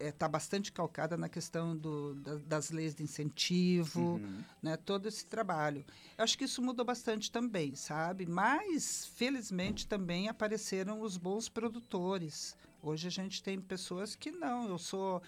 está 0.00 0.06
é, 0.06 0.12
tá 0.12 0.28
bastante 0.28 0.72
calcada 0.72 1.16
na 1.16 1.28
questão 1.28 1.76
do, 1.76 2.14
da, 2.14 2.36
das 2.36 2.70
leis 2.70 2.94
de 2.94 3.02
incentivo, 3.02 4.14
uhum. 4.14 4.42
né, 4.62 4.76
todo 4.76 5.06
esse 5.06 5.26
trabalho. 5.26 5.84
Eu 6.16 6.24
acho 6.24 6.36
que 6.38 6.44
isso 6.44 6.62
mudou 6.62 6.84
bastante 6.84 7.30
também, 7.30 7.74
sabe? 7.74 8.26
Mas, 8.26 9.06
felizmente, 9.14 9.86
também 9.86 10.28
apareceram 10.28 11.00
os 11.00 11.16
bons 11.16 11.48
produtores. 11.48 12.56
Hoje 12.82 13.06
a 13.06 13.10
gente 13.10 13.42
tem 13.42 13.60
pessoas 13.60 14.16
que 14.16 14.30
não, 14.30 14.68
eu 14.68 14.78
sou 14.78 15.22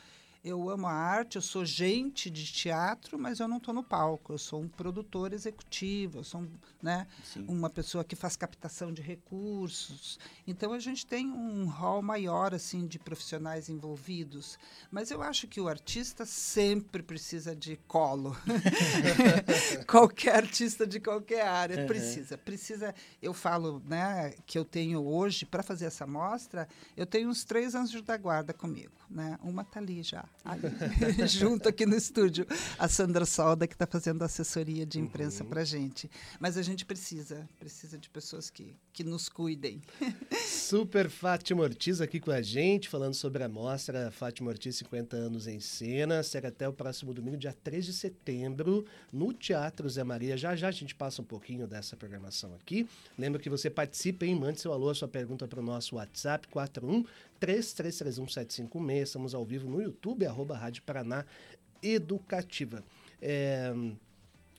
eu 0.44 0.68
amo 0.68 0.88
a 0.88 0.92
arte, 0.92 1.36
eu 1.36 1.42
sou 1.42 1.64
gente 1.64 2.28
de 2.28 2.44
teatro, 2.52 3.16
mas 3.16 3.38
eu 3.38 3.46
não 3.46 3.58
estou 3.58 3.72
no 3.72 3.82
palco. 3.82 4.32
Eu 4.32 4.38
sou 4.38 4.60
um 4.60 4.68
produtor 4.68 5.32
executivo, 5.32 6.18
eu 6.18 6.24
sou 6.24 6.44
né, 6.82 7.06
uma 7.46 7.70
pessoa 7.70 8.02
que 8.02 8.16
faz 8.16 8.36
captação 8.36 8.92
de 8.92 9.00
recursos. 9.00 10.18
Então 10.44 10.72
a 10.72 10.80
gente 10.80 11.06
tem 11.06 11.30
um 11.30 11.68
rol 11.68 12.02
maior 12.02 12.52
assim 12.52 12.88
de 12.88 12.98
profissionais 12.98 13.68
envolvidos. 13.68 14.58
Mas 14.90 15.12
eu 15.12 15.22
acho 15.22 15.46
que 15.46 15.60
o 15.60 15.68
artista 15.68 16.26
sempre 16.26 17.04
precisa 17.04 17.54
de 17.54 17.76
colo. 17.86 18.36
qualquer 19.86 20.36
artista 20.36 20.84
de 20.84 20.98
qualquer 20.98 21.46
área 21.46 21.82
uhum. 21.82 21.86
precisa. 21.86 22.36
Precisa. 22.36 22.92
Eu 23.22 23.32
falo, 23.32 23.80
né, 23.86 24.34
que 24.44 24.58
eu 24.58 24.64
tenho 24.64 25.06
hoje 25.06 25.46
para 25.46 25.62
fazer 25.62 25.84
essa 25.84 26.04
mostra, 26.04 26.66
eu 26.96 27.06
tenho 27.06 27.28
uns 27.28 27.44
três 27.44 27.76
anjos 27.76 28.02
da 28.02 28.16
guarda 28.16 28.52
comigo, 28.52 28.92
né? 29.08 29.38
Uma 29.40 29.62
tá 29.62 29.78
ali 29.78 30.02
já 30.02 30.31
junto 31.28 31.68
aqui 31.68 31.86
no 31.86 31.96
estúdio. 31.96 32.46
A 32.78 32.88
Sandra 32.88 33.24
Solda, 33.24 33.66
que 33.66 33.74
está 33.74 33.86
fazendo 33.86 34.22
assessoria 34.22 34.84
de 34.84 34.98
imprensa 34.98 35.42
uhum. 35.44 35.50
para 35.50 35.62
a 35.62 35.64
gente. 35.64 36.10
Mas 36.40 36.56
a 36.56 36.62
gente 36.62 36.84
precisa, 36.84 37.48
precisa 37.58 37.98
de 37.98 38.10
pessoas 38.10 38.50
que, 38.50 38.76
que 38.92 39.04
nos 39.04 39.28
cuidem. 39.28 39.80
Super 40.72 41.10
Fátima 41.10 41.64
Ortiz 41.64 42.00
aqui 42.00 42.18
com 42.18 42.30
a 42.30 42.40
gente, 42.40 42.88
falando 42.88 43.12
sobre 43.12 43.44
a 43.44 43.48
mostra 43.48 44.10
Fátima 44.10 44.48
Ortiz 44.48 44.76
50 44.76 45.14
anos 45.14 45.46
em 45.46 45.60
cena. 45.60 46.22
Será 46.22 46.48
até 46.48 46.66
o 46.66 46.72
próximo 46.72 47.12
domingo, 47.12 47.36
dia 47.36 47.54
3 47.62 47.84
de 47.84 47.92
setembro, 47.92 48.86
no 49.12 49.34
Teatro 49.34 49.86
Zé 49.90 50.02
Maria. 50.02 50.34
Já 50.34 50.56
já 50.56 50.68
a 50.68 50.70
gente 50.70 50.94
passa 50.94 51.20
um 51.20 51.26
pouquinho 51.26 51.66
dessa 51.66 51.94
programação 51.94 52.54
aqui. 52.54 52.88
Lembra 53.18 53.38
que 53.38 53.50
você 53.50 53.68
participa, 53.68 54.24
hein? 54.24 54.34
Mande 54.34 54.62
seu 54.62 54.72
alô, 54.72 54.94
sua 54.94 55.08
pergunta 55.08 55.46
para 55.46 55.60
o 55.60 55.62
nosso 55.62 55.96
WhatsApp 55.96 56.48
41 56.48 57.04
3331 57.38 58.90
Estamos 58.92 59.34
ao 59.34 59.44
vivo 59.44 59.68
no 59.68 59.82
YouTube, 59.82 60.24
arroba 60.24 60.56
Rádio 60.56 60.82
Paraná 60.84 61.26
Educativa. 61.82 62.82
É, 63.20 63.74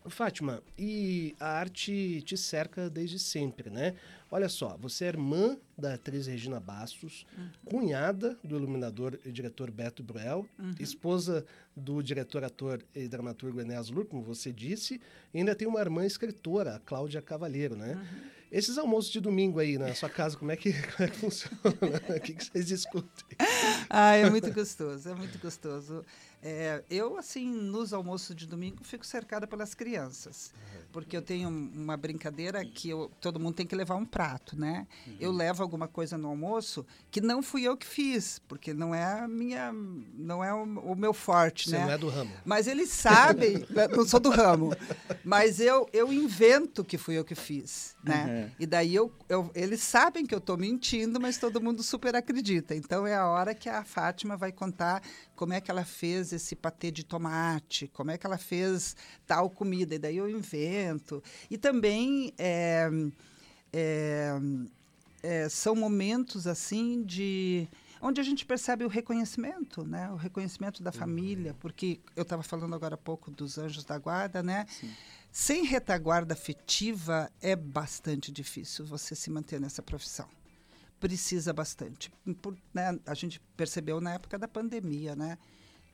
Fátima, 0.07 0.62
e 0.77 1.36
a 1.39 1.48
arte 1.48 2.22
te 2.24 2.38
cerca 2.38 2.89
desde 2.89 3.19
sempre, 3.19 3.69
né? 3.69 3.95
Olha 4.29 4.50
só, 4.50 4.75
você 4.77 5.05
é 5.05 5.07
irmã 5.10 5.57
da 5.77 5.93
atriz 5.93 6.25
Regina 6.25 6.60
Bastos, 6.60 7.25
uhum. 7.38 7.50
cunhada 7.65 8.38
do 8.43 8.55
iluminador 8.55 9.19
e 9.24 9.31
diretor 9.31 9.69
Beto 9.69 10.01
Bruel, 10.01 10.48
uhum. 10.57 10.74
esposa 10.79 11.45
do 11.75 12.01
diretor, 12.01 12.43
ator 12.43 12.83
e 12.95 13.07
dramaturgo 13.07 13.62
Enéas 13.62 13.89
Lur, 13.89 14.05
como 14.05 14.24
você 14.24 14.51
disse, 14.51 15.00
e 15.33 15.38
ainda 15.38 15.53
tem 15.53 15.67
uma 15.67 15.79
irmã 15.79 16.05
escritora, 16.05 16.75
a 16.75 16.79
Cláudia 16.79 17.22
Cavalheiro, 17.22 17.75
né? 17.75 17.93
Uhum. 17.93 18.43
Esses 18.51 18.77
almoços 18.77 19.12
de 19.12 19.19
domingo 19.19 19.60
aí 19.60 19.79
na 19.79 19.95
sua 19.95 20.10
casa, 20.10 20.38
como 20.38 20.51
é 20.51 20.55
que, 20.55 20.72
como 20.93 21.07
é 21.07 21.12
que 21.12 21.17
funciona? 21.17 21.57
o 22.15 22.19
que, 22.19 22.33
que 22.33 22.45
vocês 22.45 22.67
discutem? 22.67 23.38
Ah, 23.89 24.15
é 24.15 24.27
muito 24.27 24.51
gostoso, 24.51 25.07
é 25.10 25.13
muito 25.13 25.38
gostoso. 25.38 26.03
É, 26.45 26.83
eu, 26.89 27.17
assim, 27.17 27.50
nos 27.50 27.93
almoços 27.93 28.35
de 28.35 28.45
domingo, 28.45 28.83
fico 28.83 29.05
cercada 29.05 29.47
pelas 29.47 29.73
crianças. 29.73 30.51
Uhum. 30.53 30.81
Porque 30.91 31.15
eu 31.15 31.21
tenho 31.21 31.47
uma 31.47 31.95
brincadeira 31.95 32.63
que 32.65 32.89
eu, 32.89 33.09
todo 33.21 33.39
mundo 33.39 33.55
tem 33.55 33.65
que 33.65 33.73
levar 33.73 33.95
um 33.95 34.05
prato, 34.05 34.59
né? 34.59 34.85
Uhum. 35.07 35.15
Eu 35.21 35.31
levo 35.31 35.63
alguma 35.63 35.88
coisa 35.88 36.17
no 36.17 36.27
almoço 36.27 36.85
que 37.09 37.21
não 37.21 37.41
fui 37.41 37.63
eu 37.63 37.77
que 37.77 37.88
fiz, 37.88 38.39
porque 38.45 38.73
não 38.73 38.93
é 38.93 39.21
a 39.21 39.27
minha, 39.27 39.71
não 39.71 40.43
é 40.43 40.53
o, 40.53 40.63
o 40.63 40.95
meu 40.95 41.13
forte, 41.13 41.69
Você 41.69 41.77
né? 41.77 41.85
não 41.85 41.91
é 41.91 41.97
do 41.97 42.09
ramo. 42.09 42.31
Mas 42.43 42.67
eles 42.67 42.89
sabem, 42.89 43.65
não 43.95 44.05
sou 44.05 44.19
do 44.19 44.29
ramo, 44.29 44.75
mas 45.23 45.62
eu, 45.62 45.88
eu 45.93 46.12
invento 46.12 46.83
que 46.83 46.97
fui 46.97 47.17
eu 47.17 47.23
que 47.23 47.35
fiz, 47.35 47.95
né? 48.03 48.25
Uhum. 48.50 48.55
E 48.59 48.65
daí 48.65 48.93
eu, 48.93 49.12
eu, 49.29 49.50
eles 49.55 49.79
sabem 49.79 50.25
que 50.25 50.35
eu 50.35 50.39
estou 50.39 50.57
mentindo, 50.57 51.21
mas 51.21 51.38
todo 51.38 51.62
mundo 51.62 51.81
super 51.81 52.15
acredita. 52.15 52.75
Então 52.75 53.07
é 53.07 53.15
a 53.15 53.27
hora 53.27 53.55
que 53.55 53.69
a 53.69 53.85
Fátima 53.85 54.35
vai 54.35 54.51
contar 54.51 55.01
como 55.35 55.53
é 55.53 55.62
que 55.62 55.71
ela 55.71 55.85
fez 55.85 56.33
esse 56.34 56.56
patê 56.56 56.92
de 56.92 57.04
tomate, 57.04 57.88
como 57.88 58.12
é 58.12 58.18
que 58.18 58.25
ela 58.25 58.38
fez 58.38 58.96
tal 59.25 59.50
comida, 59.50 59.96
e 59.96 60.00
daí 60.00 60.18
eu 60.18 60.30
invento. 60.30 61.24
E 61.50 61.58
também 61.58 62.34
é, 62.38 62.90
é, 63.72 64.34
é, 65.22 65.50
são 65.50 65.75
momentos 65.75 66.48
assim 66.48 67.04
de 67.04 67.68
onde 68.02 68.20
a 68.20 68.24
gente 68.24 68.46
percebe 68.46 68.84
o 68.84 68.90
reconhecimento, 68.90 69.86
né? 69.86 70.12
O 70.12 70.16
reconhecimento 70.16 70.84
da 70.84 70.92
uhum. 70.92 70.98
família, 70.98 71.56
porque 71.60 72.00
eu 72.16 72.24
estava 72.24 72.44
falando 72.44 72.75
agora 72.75 72.96
há 72.96 72.98
pouco 72.98 73.32
dos 73.32 73.58
anjos 73.58 73.86
da 73.86 73.98
guarda, 73.98 74.44
né? 74.44 74.66
Sim. 74.68 74.92
Sem 75.32 75.66
retaguarda 75.66 76.34
afetiva 76.34 77.32
é 77.42 77.56
bastante 77.56 78.32
difícil 78.32 78.86
você 78.86 79.16
se 79.16 79.30
manter 79.32 79.60
nessa 79.60 79.82
profissão 79.82 80.28
precisa 81.04 81.52
bastante. 81.52 82.10
Por, 82.42 82.58
né, 82.74 82.98
a 83.06 83.13
gente 83.13 83.38
percebeu 83.58 84.00
na 84.00 84.13
época 84.13 84.40
da 84.40 84.48
pandemia, 84.48 85.18
né? 85.18 85.38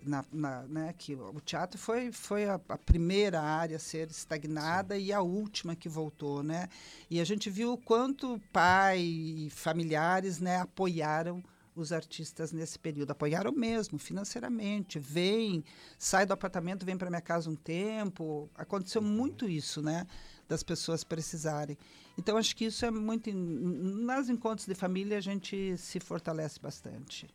Na, 0.01 0.23
na, 0.31 0.61
né, 0.63 0.93
que 0.97 1.13
o 1.13 1.41
teatro 1.41 1.77
foi, 1.77 2.09
foi 2.11 2.45
a, 2.45 2.59
a, 2.69 2.77
primeira 2.77 3.41
área 3.41 3.75
a 3.75 3.79
ser 3.79 4.09
estagnada 4.09 4.95
Sim. 4.95 5.01
e 5.01 5.13
a 5.13 5.21
última 5.21 5.75
que 5.75 5.89
voltou, 5.89 6.41
né? 6.41 6.69
E 7.09 7.19
a 7.19 7.25
gente 7.25 7.49
viu 7.49 7.73
o 7.73 7.77
quanto 7.77 8.39
pai 8.53 9.01
e 9.01 9.49
familiares 9.49 10.39
né, 10.39 10.57
apoiaram 10.57 11.43
os 11.79 11.91
artistas 11.91 12.51
nesse 12.51 12.77
período. 12.77 13.11
Apoiaram 13.11 13.51
mesmo, 13.51 13.97
financeiramente. 13.97 14.99
Vem, 14.99 15.63
sai 15.97 16.25
do 16.25 16.33
apartamento, 16.33 16.85
vem 16.85 16.97
para 16.97 17.09
minha 17.09 17.21
casa 17.21 17.49
um 17.49 17.55
tempo. 17.55 18.49
Aconteceu 18.55 19.01
uhum. 19.01 19.07
muito 19.07 19.47
isso, 19.47 19.81
né? 19.81 20.05
Das 20.47 20.63
pessoas 20.63 21.03
precisarem. 21.03 21.77
Então, 22.17 22.37
acho 22.37 22.55
que 22.55 22.65
isso 22.65 22.85
é 22.85 22.91
muito. 22.91 23.31
Nas 23.33 24.29
encontros 24.29 24.67
de 24.67 24.75
família, 24.75 25.17
a 25.17 25.21
gente 25.21 25.77
se 25.77 25.99
fortalece 25.99 26.59
bastante. 26.59 27.27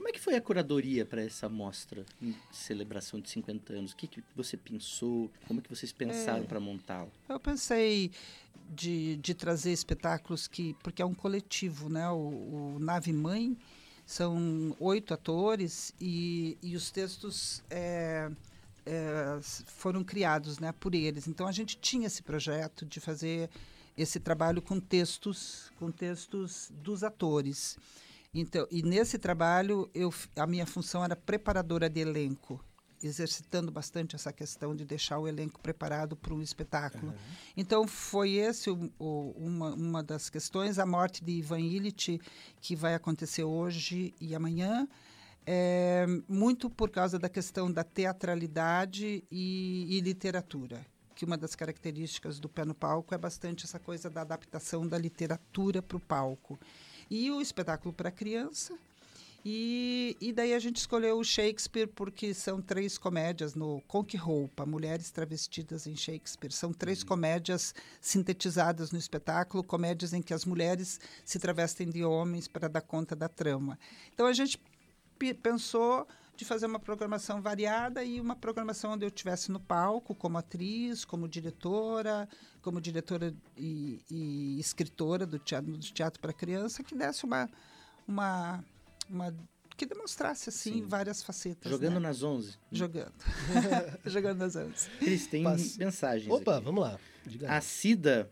Como 0.00 0.08
é 0.08 0.12
que 0.12 0.18
foi 0.18 0.34
a 0.34 0.40
curadoria 0.40 1.04
para 1.04 1.22
essa 1.22 1.46
mostra 1.46 2.06
em 2.22 2.34
celebração 2.50 3.20
de 3.20 3.28
50 3.28 3.74
anos? 3.74 3.92
O 3.92 3.96
que, 3.96 4.06
que 4.06 4.24
você 4.34 4.56
pensou? 4.56 5.30
Como 5.46 5.60
é 5.60 5.62
que 5.62 5.68
vocês 5.68 5.92
pensaram 5.92 6.42
é, 6.42 6.46
para 6.46 6.58
montá-lo? 6.58 7.12
Eu 7.28 7.38
pensei 7.38 8.10
de, 8.70 9.18
de 9.18 9.34
trazer 9.34 9.72
espetáculos 9.72 10.48
que... 10.48 10.74
Porque 10.82 11.02
é 11.02 11.04
um 11.04 11.12
coletivo, 11.12 11.90
né? 11.90 12.08
O, 12.08 12.16
o 12.16 12.78
Nave 12.80 13.12
Mãe 13.12 13.54
são 14.06 14.74
oito 14.80 15.12
atores 15.12 15.92
e, 16.00 16.56
e 16.62 16.74
os 16.76 16.90
textos... 16.90 17.62
É, 17.68 18.30
é, 18.86 19.38
foram 19.66 20.02
criados 20.02 20.58
né, 20.58 20.72
por 20.72 20.94
eles. 20.94 21.28
Então 21.28 21.46
a 21.46 21.52
gente 21.52 21.76
tinha 21.76 22.06
esse 22.06 22.22
projeto 22.22 22.86
de 22.86 23.00
fazer 23.00 23.50
esse 23.98 24.18
trabalho 24.18 24.62
com 24.62 24.80
textos, 24.80 25.70
com 25.78 25.90
textos 25.90 26.72
dos 26.82 27.04
atores. 27.04 27.76
Então, 28.32 28.66
e 28.70 28.82
nesse 28.82 29.18
trabalho 29.18 29.90
eu, 29.92 30.12
a 30.36 30.46
minha 30.46 30.66
função 30.66 31.04
era 31.04 31.16
preparadora 31.16 31.90
de 31.90 32.00
elenco, 32.00 32.64
exercitando 33.02 33.72
bastante 33.72 34.14
essa 34.14 34.32
questão 34.32 34.74
de 34.74 34.84
deixar 34.84 35.18
o 35.18 35.26
elenco 35.26 35.60
preparado 35.60 36.14
para 36.14 36.32
um 36.32 36.40
espetáculo. 36.40 37.08
Uhum. 37.08 37.18
Então 37.56 37.88
foi 37.88 38.32
esse 38.32 38.70
o, 38.70 38.90
o, 38.98 39.34
uma, 39.36 39.74
uma 39.74 40.02
das 40.02 40.30
questões, 40.30 40.78
a 40.78 40.86
morte 40.86 41.24
de 41.24 41.32
Ivan 41.32 41.60
Illich, 41.60 42.20
que 42.60 42.76
vai 42.76 42.94
acontecer 42.94 43.42
hoje 43.42 44.14
e 44.20 44.34
amanhã. 44.34 44.86
É, 45.44 46.06
muito 46.28 46.68
por 46.68 46.90
causa 46.90 47.18
da 47.18 47.28
questão 47.28 47.72
da 47.72 47.82
teatralidade 47.82 49.24
e, 49.30 49.86
e 49.88 50.00
literatura 50.00 50.86
que 51.20 51.24
uma 51.26 51.36
das 51.36 51.54
características 51.54 52.40
do 52.40 52.48
pé 52.48 52.64
no 52.64 52.74
palco 52.74 53.14
é 53.14 53.18
bastante 53.18 53.66
essa 53.66 53.78
coisa 53.78 54.08
da 54.08 54.22
adaptação 54.22 54.88
da 54.88 54.96
literatura 54.96 55.82
para 55.82 55.98
o 55.98 56.00
palco. 56.00 56.58
E 57.10 57.30
o 57.30 57.40
espetáculo 57.40 57.92
para 57.92 58.10
criança. 58.10 58.78
E, 59.44 60.16
e 60.20 60.32
daí 60.32 60.52
a 60.52 60.58
gente 60.58 60.76
escolheu 60.76 61.18
o 61.18 61.24
Shakespeare 61.24 61.88
porque 61.88 62.34
são 62.34 62.60
três 62.60 62.98
comédias 62.98 63.54
no 63.54 63.80
Conque 63.88 64.16
Roupa, 64.16 64.66
Mulheres 64.66 65.10
Travestidas 65.10 65.86
em 65.86 65.96
Shakespeare. 65.96 66.52
São 66.52 66.72
três 66.72 67.00
uhum. 67.00 67.08
comédias 67.08 67.74
sintetizadas 68.00 68.92
no 68.92 68.98
espetáculo, 68.98 69.64
comédias 69.64 70.12
em 70.12 70.20
que 70.20 70.34
as 70.34 70.44
mulheres 70.44 71.00
se 71.24 71.38
travestem 71.38 71.88
de 71.88 72.04
homens 72.04 72.46
para 72.46 72.68
dar 72.68 72.82
conta 72.82 73.16
da 73.16 73.28
trama. 73.28 73.78
Então 74.12 74.26
a 74.26 74.32
gente 74.32 74.60
pensou 75.42 76.06
de 76.40 76.44
fazer 76.46 76.64
uma 76.64 76.80
programação 76.80 77.42
variada 77.42 78.02
e 78.02 78.18
uma 78.18 78.34
programação 78.34 78.92
onde 78.92 79.04
eu 79.04 79.08
estivesse 79.08 79.52
no 79.52 79.60
palco 79.60 80.14
como 80.14 80.38
atriz, 80.38 81.04
como 81.04 81.28
diretora, 81.28 82.26
como 82.62 82.80
diretora 82.80 83.34
e, 83.58 84.00
e 84.10 84.58
escritora 84.58 85.26
do 85.26 85.38
teatro, 85.38 85.70
do 85.70 85.78
teatro 85.78 86.18
para 86.18 86.32
criança, 86.32 86.82
que 86.82 86.94
desse 86.94 87.26
uma, 87.26 87.46
uma, 88.08 88.64
uma 89.10 89.36
que 89.76 89.84
demonstrasse 89.84 90.48
assim 90.48 90.72
Sim. 90.72 90.86
várias 90.86 91.22
facetas. 91.22 91.70
Jogando 91.70 92.00
né? 92.00 92.08
nas 92.08 92.22
11. 92.22 92.56
Jogando. 92.72 93.12
Jogando 94.06 94.38
nas 94.38 94.56
11. 94.56 94.90
Cris, 94.98 95.26
tem 95.26 95.44
mensagens. 95.78 96.32
Opa, 96.32 96.56
aqui. 96.56 96.64
vamos 96.64 96.80
lá. 96.82 96.98
Diga 97.26 97.52
a 97.52 97.60
Cida 97.60 98.30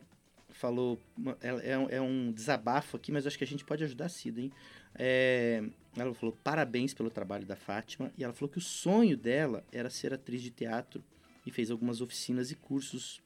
falou, 0.51 0.99
é, 1.41 1.97
é, 1.97 2.01
um 2.01 2.33
desabafo 2.33 2.97
aqui, 2.97 3.13
mas 3.13 3.27
acho 3.27 3.39
que 3.39 3.45
a 3.45 3.47
gente 3.47 3.65
pode 3.65 3.85
ajudar 3.85 4.07
a 4.07 4.09
Cida, 4.09 4.41
hein? 4.41 4.51
É, 4.95 5.63
ela 6.03 6.15
falou 6.15 6.37
parabéns 6.43 6.95
pelo 6.95 7.11
trabalho 7.11 7.47
da 7.47 7.57
Fátima 7.57 8.13
e 8.17 8.25
ela 8.25 8.33
falou 8.33 8.51
que 8.51 8.59
o 8.59 8.63
sonho 8.63 9.17
dela 9.17 9.65
era 9.73 9.91
ser 9.91 10.13
atriz 10.13 10.43
de 10.43 10.51
teatro 10.51 11.03
e 11.47 11.51
fez 11.51 11.71
algumas 11.71 12.01
oficinas 12.01 12.51
e 12.51 12.55
cursos 12.55 13.23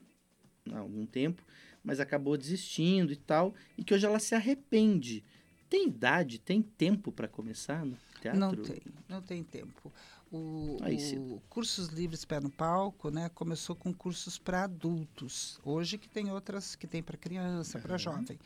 há 0.71 0.79
algum 0.79 1.05
tempo, 1.05 1.43
mas 1.83 1.99
acabou 1.99 2.37
desistindo 2.37 3.11
e 3.11 3.17
tal, 3.17 3.53
e 3.77 3.83
que 3.83 3.93
hoje 3.93 4.05
ela 4.05 4.19
se 4.19 4.33
arrepende. 4.33 5.23
Tem 5.69 5.87
idade, 5.87 6.39
tem 6.39 6.61
tempo 6.61 7.11
para 7.11 7.27
começar 7.27 7.83
no 7.85 7.97
teatro? 8.21 8.39
Não 8.39 8.55
tem, 8.55 8.81
não 9.09 9.21
tem 9.21 9.43
tempo. 9.43 9.91
O, 10.31 10.77
Aí, 10.81 10.97
o 11.17 11.41
Cursos 11.49 11.89
Livres 11.89 12.25
Pé 12.25 12.39
no 12.39 12.49
Palco, 12.49 13.11
né, 13.11 13.29
começou 13.29 13.75
com 13.75 13.93
cursos 13.93 14.37
para 14.37 14.63
adultos. 14.63 15.59
Hoje 15.63 15.97
que 15.97 16.09
tem 16.09 16.31
outras 16.31 16.75
que 16.75 16.87
tem 16.87 17.03
para 17.03 17.17
criança, 17.17 17.79
para 17.79 17.97
jovem. 17.97 18.39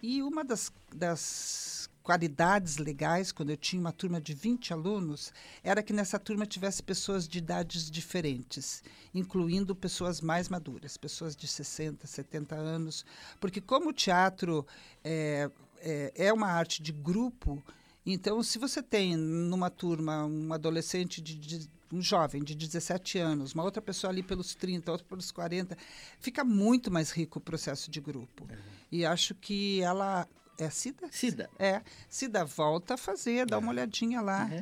E 0.00 0.22
uma 0.22 0.44
das, 0.44 0.70
das 0.94 1.90
qualidades 2.04 2.76
legais, 2.78 3.32
quando 3.32 3.50
eu 3.50 3.56
tinha 3.56 3.80
uma 3.80 3.92
turma 3.92 4.20
de 4.20 4.32
20 4.32 4.72
alunos, 4.72 5.32
era 5.62 5.82
que 5.82 5.92
nessa 5.92 6.18
turma 6.18 6.46
tivesse 6.46 6.82
pessoas 6.82 7.26
de 7.26 7.38
idades 7.38 7.90
diferentes, 7.90 8.82
incluindo 9.12 9.74
pessoas 9.74 10.20
mais 10.20 10.48
maduras, 10.48 10.96
pessoas 10.96 11.34
de 11.34 11.48
60, 11.48 12.06
70 12.06 12.54
anos. 12.54 13.04
Porque, 13.40 13.60
como 13.60 13.90
o 13.90 13.92
teatro 13.92 14.64
é, 15.02 15.50
é, 15.80 16.12
é 16.14 16.32
uma 16.32 16.48
arte 16.48 16.82
de 16.82 16.92
grupo, 16.92 17.62
Então, 18.06 18.42
se 18.42 18.58
você 18.58 18.82
tem 18.82 19.16
numa 19.16 19.68
turma 19.68 20.24
um 20.24 20.50
adolescente 20.52 21.20
de, 21.20 21.34
de 21.34 21.77
um 21.92 22.02
jovem 22.02 22.42
de 22.42 22.54
17 22.54 23.18
anos, 23.18 23.54
uma 23.54 23.64
outra 23.64 23.80
pessoa 23.80 24.10
ali 24.10 24.22
pelos 24.22 24.54
30, 24.54 24.90
outra 24.90 25.06
pelos 25.06 25.30
40, 25.30 25.76
fica 26.20 26.44
muito 26.44 26.90
mais 26.90 27.10
rico 27.10 27.38
o 27.38 27.42
processo 27.42 27.90
de 27.90 28.00
grupo. 28.00 28.44
Uhum. 28.44 28.56
E 28.92 29.04
acho 29.04 29.34
que 29.34 29.80
ela 29.80 30.28
é 30.58 30.68
Cida? 30.70 31.08
Cida. 31.10 31.48
É. 31.58 31.82
Cida, 32.08 32.44
volta 32.44 32.94
a 32.94 32.96
fazer, 32.96 33.46
dá 33.46 33.58
uma 33.58 33.68
é. 33.68 33.70
olhadinha 33.70 34.20
lá 34.20 34.52
é. 34.52 34.60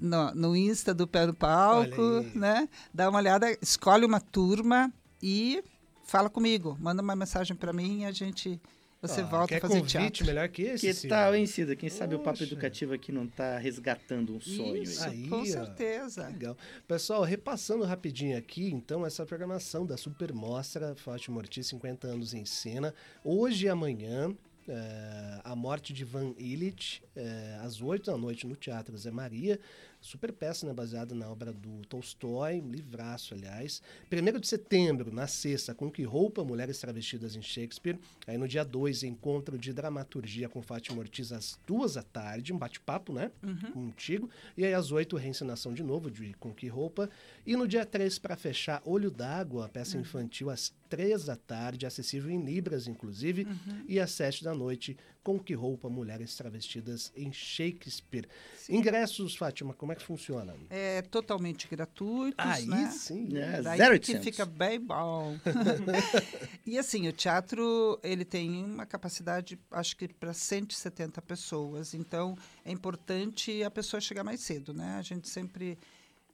no, 0.00 0.34
no 0.34 0.56
Insta 0.56 0.94
do 0.94 1.06
Pé 1.06 1.26
do 1.26 1.34
Palco, 1.34 2.22
né? 2.34 2.68
Dá 2.92 3.10
uma 3.10 3.18
olhada, 3.18 3.56
escolhe 3.60 4.06
uma 4.06 4.20
turma 4.20 4.90
e 5.22 5.62
fala 6.04 6.30
comigo. 6.30 6.76
Manda 6.80 7.02
uma 7.02 7.14
mensagem 7.14 7.54
para 7.54 7.74
mim 7.74 8.00
e 8.00 8.04
a 8.06 8.10
gente 8.10 8.60
você 9.08 9.20
ah, 9.20 9.24
volta 9.24 9.56
a 9.56 9.60
fazer 9.60 9.74
convite 9.74 9.92
teatro. 9.92 10.26
melhor 10.26 10.48
que 10.48 10.62
esse? 10.62 11.02
Que 11.02 11.08
tal, 11.08 11.34
hein, 11.34 11.46
Cida? 11.46 11.76
Quem 11.76 11.88
sabe 11.88 12.16
Poxa. 12.16 12.20
o 12.20 12.24
Papo 12.24 12.42
Educativo 12.42 12.94
aqui 12.94 13.12
não 13.12 13.24
está 13.24 13.58
resgatando 13.58 14.34
um 14.34 14.40
sonho. 14.40 14.82
Isso, 14.82 15.04
aí, 15.04 15.28
com 15.28 15.44
certeza. 15.44 16.26
Legal. 16.26 16.56
Pessoal, 16.88 17.22
repassando 17.22 17.84
rapidinho 17.84 18.36
aqui, 18.36 18.70
então, 18.70 19.04
essa 19.04 19.26
programação 19.26 19.84
da 19.84 19.96
Super 19.96 20.32
Mostra 20.32 20.94
Fátima 20.94 21.38
Ortiz, 21.38 21.66
50 21.66 22.06
anos 22.06 22.32
em 22.32 22.44
cena. 22.44 22.94
Hoje 23.22 23.66
e 23.66 23.68
amanhã, 23.68 24.34
é, 24.68 25.40
a 25.44 25.54
morte 25.54 25.92
de 25.92 26.04
Van 26.04 26.34
Illich, 26.38 27.02
é, 27.14 27.58
às 27.62 27.82
8 27.82 28.10
da 28.10 28.16
noite 28.16 28.46
no 28.46 28.56
Teatro 28.56 28.96
Zé 28.96 29.10
Maria. 29.10 29.60
Super 30.04 30.34
peça, 30.34 30.66
né, 30.66 30.74
baseada 30.74 31.14
na 31.14 31.26
obra 31.30 31.50
do 31.50 31.80
Tolstói, 31.88 32.60
um 32.60 32.70
livraço, 32.70 33.32
aliás. 33.32 33.80
1 34.12 34.38
de 34.38 34.46
setembro, 34.46 35.10
na 35.10 35.26
sexta, 35.26 35.74
Com 35.74 35.90
Que 35.90 36.02
Roupa? 36.02 36.44
Mulheres 36.44 36.78
Travestidas 36.78 37.34
em 37.34 37.40
Shakespeare. 37.40 37.98
Aí 38.26 38.36
no 38.36 38.46
dia 38.46 38.62
2, 38.66 39.02
encontro 39.02 39.56
de 39.56 39.72
dramaturgia 39.72 40.46
com 40.46 40.60
Fátima 40.60 40.98
Ortiz 40.98 41.32
às 41.32 41.58
duas 41.66 41.94
da 41.94 42.02
tarde, 42.02 42.52
um 42.52 42.58
bate-papo, 42.58 43.14
né, 43.14 43.30
uhum. 43.42 43.72
contigo. 43.72 44.28
E 44.58 44.66
aí 44.66 44.74
às 44.74 44.92
8, 44.92 45.16
reencenação 45.16 45.72
de 45.72 45.82
novo 45.82 46.10
de 46.10 46.34
Com 46.34 46.52
Que 46.52 46.68
Roupa. 46.68 47.08
E 47.46 47.56
no 47.56 47.66
dia 47.66 47.86
3, 47.86 48.18
para 48.18 48.36
fechar, 48.36 48.82
Olho 48.84 49.10
d'Água, 49.10 49.70
peça 49.70 49.96
uhum. 49.96 50.02
infantil 50.02 50.50
às 50.50 50.70
três 50.94 51.24
da 51.24 51.34
tarde, 51.34 51.86
acessível 51.86 52.30
em 52.30 52.44
Libras, 52.44 52.86
inclusive. 52.86 53.44
Uhum. 53.44 53.84
E 53.88 53.98
às 53.98 54.12
sete 54.12 54.44
da 54.44 54.54
noite, 54.54 54.96
Com 55.24 55.38
Que 55.40 55.54
Roupa? 55.54 55.88
Mulheres 55.88 56.36
Travestidas 56.36 57.10
em 57.16 57.32
Shakespeare. 57.32 58.28
Sim. 58.58 58.76
Ingressos, 58.76 59.34
Fátima, 59.34 59.72
como 59.72 59.90
é 59.90 59.94
que 59.94 60.02
funciona? 60.02 60.54
É 60.68 61.00
totalmente 61.00 61.66
gratuitos, 61.66 62.44
Aí 62.44 62.66
né? 62.66 62.90
sim. 62.90 63.34
É, 63.34 63.62
Daí 63.62 63.78
zero 63.78 63.98
que 63.98 64.20
fica 64.20 64.44
bem 64.44 64.78
bom. 64.78 65.38
e 66.66 66.78
assim, 66.78 67.08
o 67.08 67.12
teatro, 67.12 67.98
ele 68.02 68.22
tem 68.22 68.62
uma 68.62 68.84
capacidade, 68.84 69.58
acho 69.70 69.96
que 69.96 70.08
para 70.08 70.34
170 70.34 71.22
pessoas. 71.22 71.94
Então, 71.94 72.36
é 72.62 72.70
importante 72.70 73.64
a 73.64 73.70
pessoa 73.70 74.02
chegar 74.02 74.24
mais 74.24 74.40
cedo, 74.40 74.74
né? 74.74 74.96
A 74.98 75.02
gente 75.02 75.26
sempre... 75.26 75.78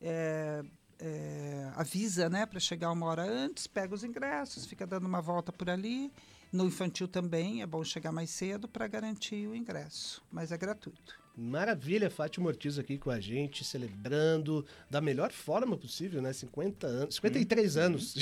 É, 0.03 0.65
é, 1.03 1.71
avisa, 1.77 2.29
né, 2.29 2.45
para 2.45 2.61
chegar 2.61 2.93
uma 2.93 3.07
hora 3.07 3.23
antes, 3.23 3.67
pega 3.67 3.95
os 3.95 4.05
ingressos, 4.05 4.67
fica 4.67 4.87
dando 4.87 5.07
uma 5.07 5.23
volta 5.23 5.51
por 5.51 5.71
ali 5.71 6.13
no 6.53 6.67
infantil 6.67 7.07
também 7.07 7.63
é 7.63 7.67
bom 7.67 7.83
chegar 7.85 8.13
mais 8.13 8.31
cedo 8.31 8.69
para 8.69 8.87
garantir 8.87 9.47
o 9.47 9.55
ingresso, 9.55 10.23
mas 10.31 10.53
é 10.53 10.59
gratuito. 10.59 11.21
Maravilha, 11.37 12.11
Fátima 12.11 12.49
Ortiz 12.49 12.79
aqui 12.79 12.99
com 12.99 13.11
a 13.11 13.21
gente, 13.21 13.65
celebrando 13.65 14.67
da 14.91 15.01
melhor 15.01 15.31
forma 15.31 15.77
possível, 15.77 16.21
né? 16.21 16.33
50 16.33 16.87
anos, 16.87 17.15
53 17.15 17.77
hum. 17.77 17.81
anos. 17.81 18.15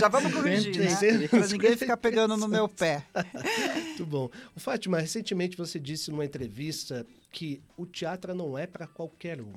Já 0.00 0.08
vamos 0.08 0.32
corrigir, 0.32 0.76
né? 0.76 1.28
Para 1.28 1.46
ninguém 1.46 1.76
ficar 1.76 1.96
pegando 1.96 2.36
no 2.36 2.48
meu 2.48 2.68
pé. 2.68 3.06
Muito 3.86 4.06
bom. 4.06 4.30
O 4.56 4.58
Fátima, 4.58 4.98
recentemente 4.98 5.56
você 5.56 5.78
disse 5.78 6.10
numa 6.10 6.24
entrevista 6.24 7.06
que 7.30 7.62
o 7.76 7.86
teatro 7.86 8.34
não 8.34 8.58
é 8.58 8.66
para 8.66 8.86
qualquer 8.86 9.40
um 9.40 9.52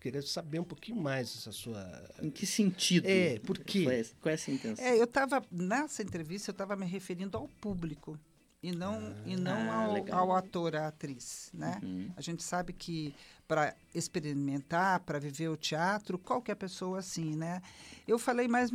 queria 0.00 0.22
saber 0.22 0.58
um 0.58 0.64
pouquinho 0.64 1.00
mais 1.00 1.36
essa 1.36 1.52
sua. 1.52 2.10
Em 2.20 2.30
que 2.30 2.46
sentido? 2.46 3.06
É, 3.06 3.38
por 3.40 3.58
quê? 3.58 3.84
Qual 4.20 4.30
é, 4.30 4.34
essa 4.34 4.50
intenção? 4.50 4.84
É, 4.84 4.98
eu 4.98 5.04
estava, 5.04 5.44
nessa 5.50 6.02
entrevista, 6.02 6.50
eu 6.50 6.52
estava 6.52 6.74
me 6.74 6.86
referindo 6.86 7.36
ao 7.36 7.46
público 7.46 8.18
e 8.62 8.72
não, 8.72 8.94
ah, 8.94 9.22
e 9.24 9.36
não 9.36 9.70
ah, 9.70 9.84
ao, 9.84 10.14
ao, 10.14 10.36
ator, 10.36 10.74
à 10.74 10.88
atriz, 10.88 11.50
né? 11.52 11.78
Uhum. 11.82 12.10
A 12.16 12.20
gente 12.20 12.42
sabe 12.42 12.72
que 12.72 13.14
para 13.46 13.76
experimentar, 13.94 15.00
para 15.00 15.18
viver 15.18 15.48
o 15.48 15.56
teatro, 15.56 16.18
qualquer 16.18 16.54
pessoa 16.56 16.98
assim, 16.98 17.36
né? 17.36 17.62
Eu 18.06 18.18
falei 18.18 18.48
mais 18.48 18.70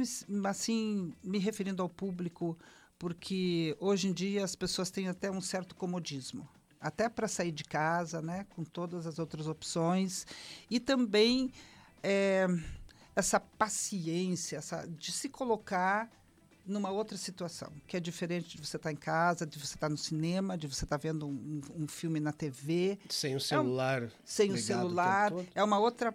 assim, 0.45 1.13
me 1.23 1.39
referindo 1.39 1.81
ao 1.81 1.89
público, 1.89 2.57
porque 2.97 3.75
hoje 3.79 4.07
em 4.07 4.13
dia 4.13 4.43
as 4.43 4.55
pessoas 4.55 4.89
têm 4.89 5.07
até 5.07 5.29
um 5.29 5.41
certo 5.41 5.75
comodismo 5.75 6.47
até 6.85 7.09
para 7.09 7.27
sair 7.27 7.51
de 7.51 7.63
casa, 7.63 8.21
né, 8.21 8.45
com 8.51 8.63
todas 8.63 9.07
as 9.07 9.17
outras 9.17 9.47
opções, 9.47 10.27
e 10.69 10.79
também 10.79 11.51
é, 12.03 12.45
essa 13.15 13.39
paciência 13.39 14.57
essa, 14.57 14.85
de 14.87 15.11
se 15.11 15.27
colocar 15.27 16.07
numa 16.63 16.91
outra 16.91 17.17
situação, 17.17 17.73
que 17.87 17.97
é 17.97 17.99
diferente 17.99 18.55
de 18.55 18.63
você 18.63 18.77
estar 18.77 18.89
tá 18.89 18.93
em 18.93 18.95
casa, 18.95 19.47
de 19.47 19.57
você 19.57 19.73
estar 19.73 19.87
tá 19.87 19.89
no 19.89 19.97
cinema, 19.97 20.55
de 20.55 20.67
você 20.67 20.83
estar 20.83 20.99
tá 20.99 21.01
vendo 21.01 21.27
um, 21.27 21.61
um, 21.75 21.87
filme 21.87 22.19
na 22.19 22.31
TV. 22.31 22.99
Sem 23.09 23.35
o 23.35 23.39
celular. 23.39 24.03
É 24.03 24.05
um, 24.05 24.09
sem 24.23 24.51
o 24.51 24.57
celular. 24.57 25.33
O 25.33 25.45
é 25.55 25.63
uma 25.63 25.79
outra 25.79 26.13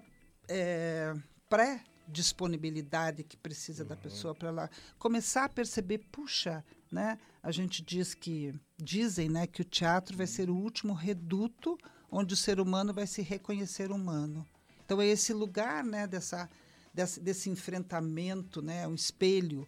é, 0.49 1.15
pré-disponibilidade 1.49 3.25
que 3.25 3.37
precisa 3.37 3.83
uhum. 3.83 3.89
da 3.89 3.97
pessoa 3.97 4.37
para 4.37 4.49
ela 4.49 4.71
começar 4.99 5.45
a 5.45 5.49
perceber, 5.49 5.99
puxa, 6.13 6.65
né? 6.91 7.19
A 7.43 7.51
gente 7.51 7.83
diz 7.83 8.15
que 8.15 8.55
dizem, 8.77 9.29
né, 9.29 9.47
que 9.47 9.63
o 9.63 9.65
teatro 9.65 10.17
vai 10.17 10.27
ser 10.27 10.51
o 10.51 10.57
último 10.57 10.93
reduto 10.93 11.79
onde 12.11 12.35
o 12.35 12.37
ser 12.37 12.61
humano 12.61 12.93
vai 12.93 13.07
se 13.07 13.23
reconhecer 13.23 13.91
humano. 13.93 14.47
Então 14.85 15.01
é 15.01 15.07
esse 15.07 15.33
lugar, 15.33 15.85
né, 15.85 16.07
dessa 16.07 16.51
desse, 16.93 17.21
desse 17.21 17.49
enfrentamento, 17.49 18.61
né, 18.61 18.87
um 18.87 18.95
espelho. 18.95 19.67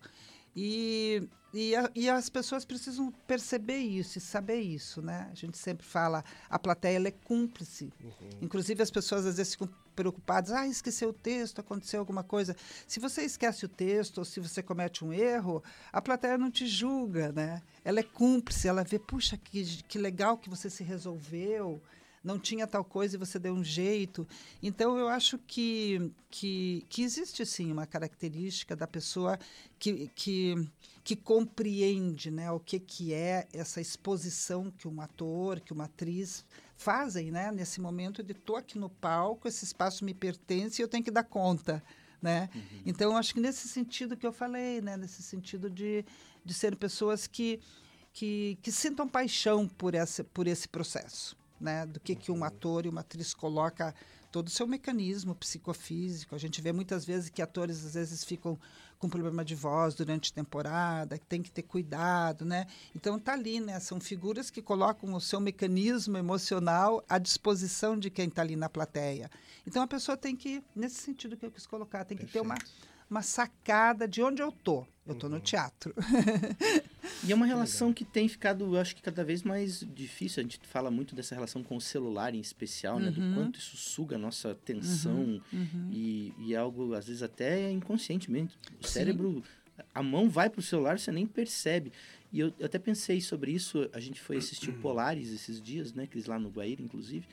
E, 0.55 1.29
e, 1.53 1.75
a, 1.75 1.91
e, 1.95 2.09
as 2.09 2.29
pessoas 2.29 2.65
precisam 2.65 3.11
perceber 3.27 3.79
isso 3.79 4.19
e 4.19 4.21
saber 4.21 4.61
isso, 4.61 5.01
né? 5.01 5.29
A 5.31 5.35
gente 5.35 5.57
sempre 5.57 5.87
fala, 5.87 6.25
a 6.49 6.59
plateia 6.59 6.99
é 7.07 7.11
cúmplice. 7.11 7.93
Uhum. 8.03 8.31
Inclusive 8.43 8.83
as 8.83 8.91
pessoas 8.91 9.27
às 9.27 9.37
vezes 9.37 9.53
ficam 9.55 9.69
preocupados, 9.95 10.51
ah, 10.53 10.67
esqueceu 10.67 11.11
o 11.11 11.13
texto, 11.13 11.61
aconteceu 11.61 12.01
alguma 12.01 12.23
coisa. 12.23 12.57
Se 12.87 12.99
você 12.99 13.23
esquece 13.23 13.65
o 13.65 13.69
texto 13.69 14.19
ou 14.19 14.25
se 14.25 14.41
você 14.41 14.63
comete 14.63 15.05
um 15.05 15.13
erro, 15.13 15.63
a 15.93 16.01
plateia 16.01 16.39
não 16.39 16.51
te 16.51 16.67
julga, 16.67 17.33
né? 17.33 17.63
Ela 17.85 18.01
é 18.01 18.03
cúmplice, 18.03 18.69
ela 18.69 18.85
vê, 18.85 18.99
puxa, 18.99 19.37
que, 19.37 19.83
que 19.85 19.99
legal 19.99 20.39
que 20.39 20.49
você 20.49 20.71
se 20.71 20.83
resolveu, 20.83 21.83
não 22.23 22.39
tinha 22.39 22.67
tal 22.67 22.85
coisa 22.85 23.17
e 23.17 23.19
você 23.19 23.39
deu 23.39 23.55
um 23.55 23.65
jeito. 23.65 24.27
Então, 24.63 24.99
eu 24.99 25.09
acho 25.09 25.39
que, 25.39 26.13
que, 26.31 26.87
que 26.89 27.03
existe, 27.03 27.45
sim, 27.45 27.73
uma 27.73 27.87
característica 27.87 28.77
da 28.77 28.87
pessoa 28.87 29.39
que, 29.79 30.11
que, 30.15 30.55
que 31.03 31.17
compreende 31.17 32.31
né, 32.31 32.51
o 32.51 32.61
que, 32.61 32.79
que 32.79 33.13
é 33.13 33.47
essa 33.53 33.81
exposição 33.81 34.71
que 34.71 34.87
um 34.87 35.01
ator, 35.01 35.61
que 35.61 35.73
uma 35.73 35.85
atriz 35.85 36.45
fazem, 36.83 37.31
né? 37.31 37.51
Nesse 37.53 37.81
momento 37.81 38.23
de 38.23 38.33
estou 38.33 38.57
aqui 38.57 38.79
no 38.79 38.91
palco, 38.91 39.47
esse 39.47 39.65
espaço 39.65 40.05
me 40.05 40.13
pertence 40.13 40.81
e 40.81 40.83
eu 40.83 40.89
tenho 40.89 41.05
que 41.05 41.11
dar 41.11 41.23
conta, 41.23 41.83
né? 42.21 42.51
Uhum. 42.55 42.83
Então, 42.85 43.17
acho 43.17 43.33
que 43.33 43.41
nesse 43.41 43.69
sentido 43.69 44.17
que 44.17 44.27
eu 44.27 44.33
falei, 44.33 44.81
né? 44.81 44.97
Nesse 44.97 45.23
sentido 45.23 45.71
de, 45.71 46.05
de 46.45 46.53
ser 46.53 46.75
pessoas 46.77 47.27
que, 47.27 47.61
que, 48.13 48.59
que 48.61 48.73
sintam 48.73 49.09
paixão 49.09 49.69
por, 49.69 49.95
essa, 49.95 50.25
por 50.25 50.47
esse 50.47 50.69
processo, 50.69 51.37
né? 51.63 51.87
Do 51.87 52.01
que, 52.01 52.15
que 52.15 52.33
um 52.33 52.37
uhum. 52.39 52.45
ator 52.45 52.85
e 52.85 52.89
uma 52.89 53.01
atriz 53.01 53.33
coloca 53.33 53.95
todo 54.31 54.49
o 54.49 54.51
seu 54.51 54.67
mecanismo 54.67 55.35
psicofísico. 55.35 56.35
A 56.35 56.39
gente 56.39 56.61
vê 56.61 56.73
muitas 56.73 57.05
vezes 57.05 57.29
que 57.29 57.43
atores 57.43 57.85
às 57.85 57.95
vezes 57.95 58.25
ficam 58.25 58.59
com 58.99 59.09
problema 59.09 59.45
de 59.45 59.55
voz 59.55 59.95
durante 59.95 60.31
a 60.31 60.35
temporada, 60.35 61.19
que 61.19 61.27
tem 61.27 61.43
que 61.43 61.51
ter 61.51 61.63
cuidado, 61.63 62.45
né? 62.45 62.67
Então 62.95 63.19
tá 63.19 63.33
ali, 63.33 63.61
né? 63.61 63.79
São 63.81 64.01
figuras 64.01 64.49
que 64.49 64.63
colocam 64.63 65.13
o 65.13 65.21
seu 65.21 65.41
mecanismo 65.41 66.17
emocional 66.17 67.05
à 67.09 67.19
disposição 67.19 67.99
de 67.99 68.11
quem 68.11 68.29
está 68.29 68.43
ali 68.43 68.57
na 68.57 68.69
plateia. 68.69 69.31
Então 69.67 69.83
a 69.83 69.89
pessoa 69.89 70.17
tem 70.17 70.37
que, 70.37 70.63
nesse 70.75 71.03
sentido 71.03 71.37
que 71.37 71.45
eu 71.45 71.51
quis 71.51 71.67
colocar, 71.67 72.05
tem 72.05 72.17
que 72.17 72.25
Perfeito. 72.25 72.45
ter 72.45 72.49
uma 72.49 72.57
uma 73.13 73.23
sacada 73.23 74.09
de 74.09 74.23
onde 74.23 74.43
eu 74.43 74.51
tô. 74.51 74.87
Eu 75.07 75.15
tô 75.17 75.27
uhum. 75.27 75.35
no 75.35 75.41
teatro. 75.41 75.93
e 77.25 77.33
é 77.33 77.35
uma 77.35 77.45
relação 77.45 77.93
que 77.93 78.05
tem 78.05 78.29
ficado, 78.29 78.65
eu 78.65 78.81
acho 78.81 78.95
que 78.95 79.03
cada 79.03 79.25
vez 79.25 79.43
mais 79.43 79.81
difícil. 79.95 80.41
A 80.41 80.43
gente 80.45 80.61
fala 80.67 80.91
muito 80.91 81.15
dessa 81.15 81.35
relação 81.35 81.63
com 81.63 81.77
o 81.77 81.81
celular 81.81 82.35
em 82.35 82.41
especial, 82.41 82.97
uhum. 82.97 83.03
né? 83.03 83.11
Do 83.11 83.21
uhum. 83.21 83.35
quanto 83.35 83.59
isso 83.59 83.77
suga 83.77 84.17
a 84.17 84.19
nossa 84.19 84.53
atenção 84.53 85.13
uhum. 85.13 85.41
uhum. 85.53 85.91
E, 85.93 86.33
e 86.39 86.55
é 86.55 86.57
algo, 86.57 86.95
às 86.95 87.07
vezes, 87.07 87.23
até 87.23 87.71
inconscientemente. 87.71 88.57
O 88.81 88.87
Sim. 88.87 88.93
cérebro, 88.93 89.43
a 89.93 90.03
mão 90.03 90.31
vai 90.31 90.49
pro 90.49 90.63
celular, 90.63 90.99
você 90.99 91.11
nem 91.11 91.27
percebe. 91.27 91.93
E 92.33 92.39
eu, 92.39 92.53
eu 92.59 92.67
até 92.67 92.79
pensei 92.79 93.21
sobre 93.21 93.51
isso. 93.51 93.91
A 93.93 93.99
gente 93.99 94.21
foi 94.21 94.37
assistir 94.37 94.71
o 94.71 94.75
Polaris 94.75 95.33
esses 95.33 95.61
dias, 95.61 95.93
né? 95.93 96.05
Aqueles 96.05 96.27
lá 96.27 96.39
no 96.39 96.49
Guaíra, 96.49 96.81
inclusive. 96.81 97.27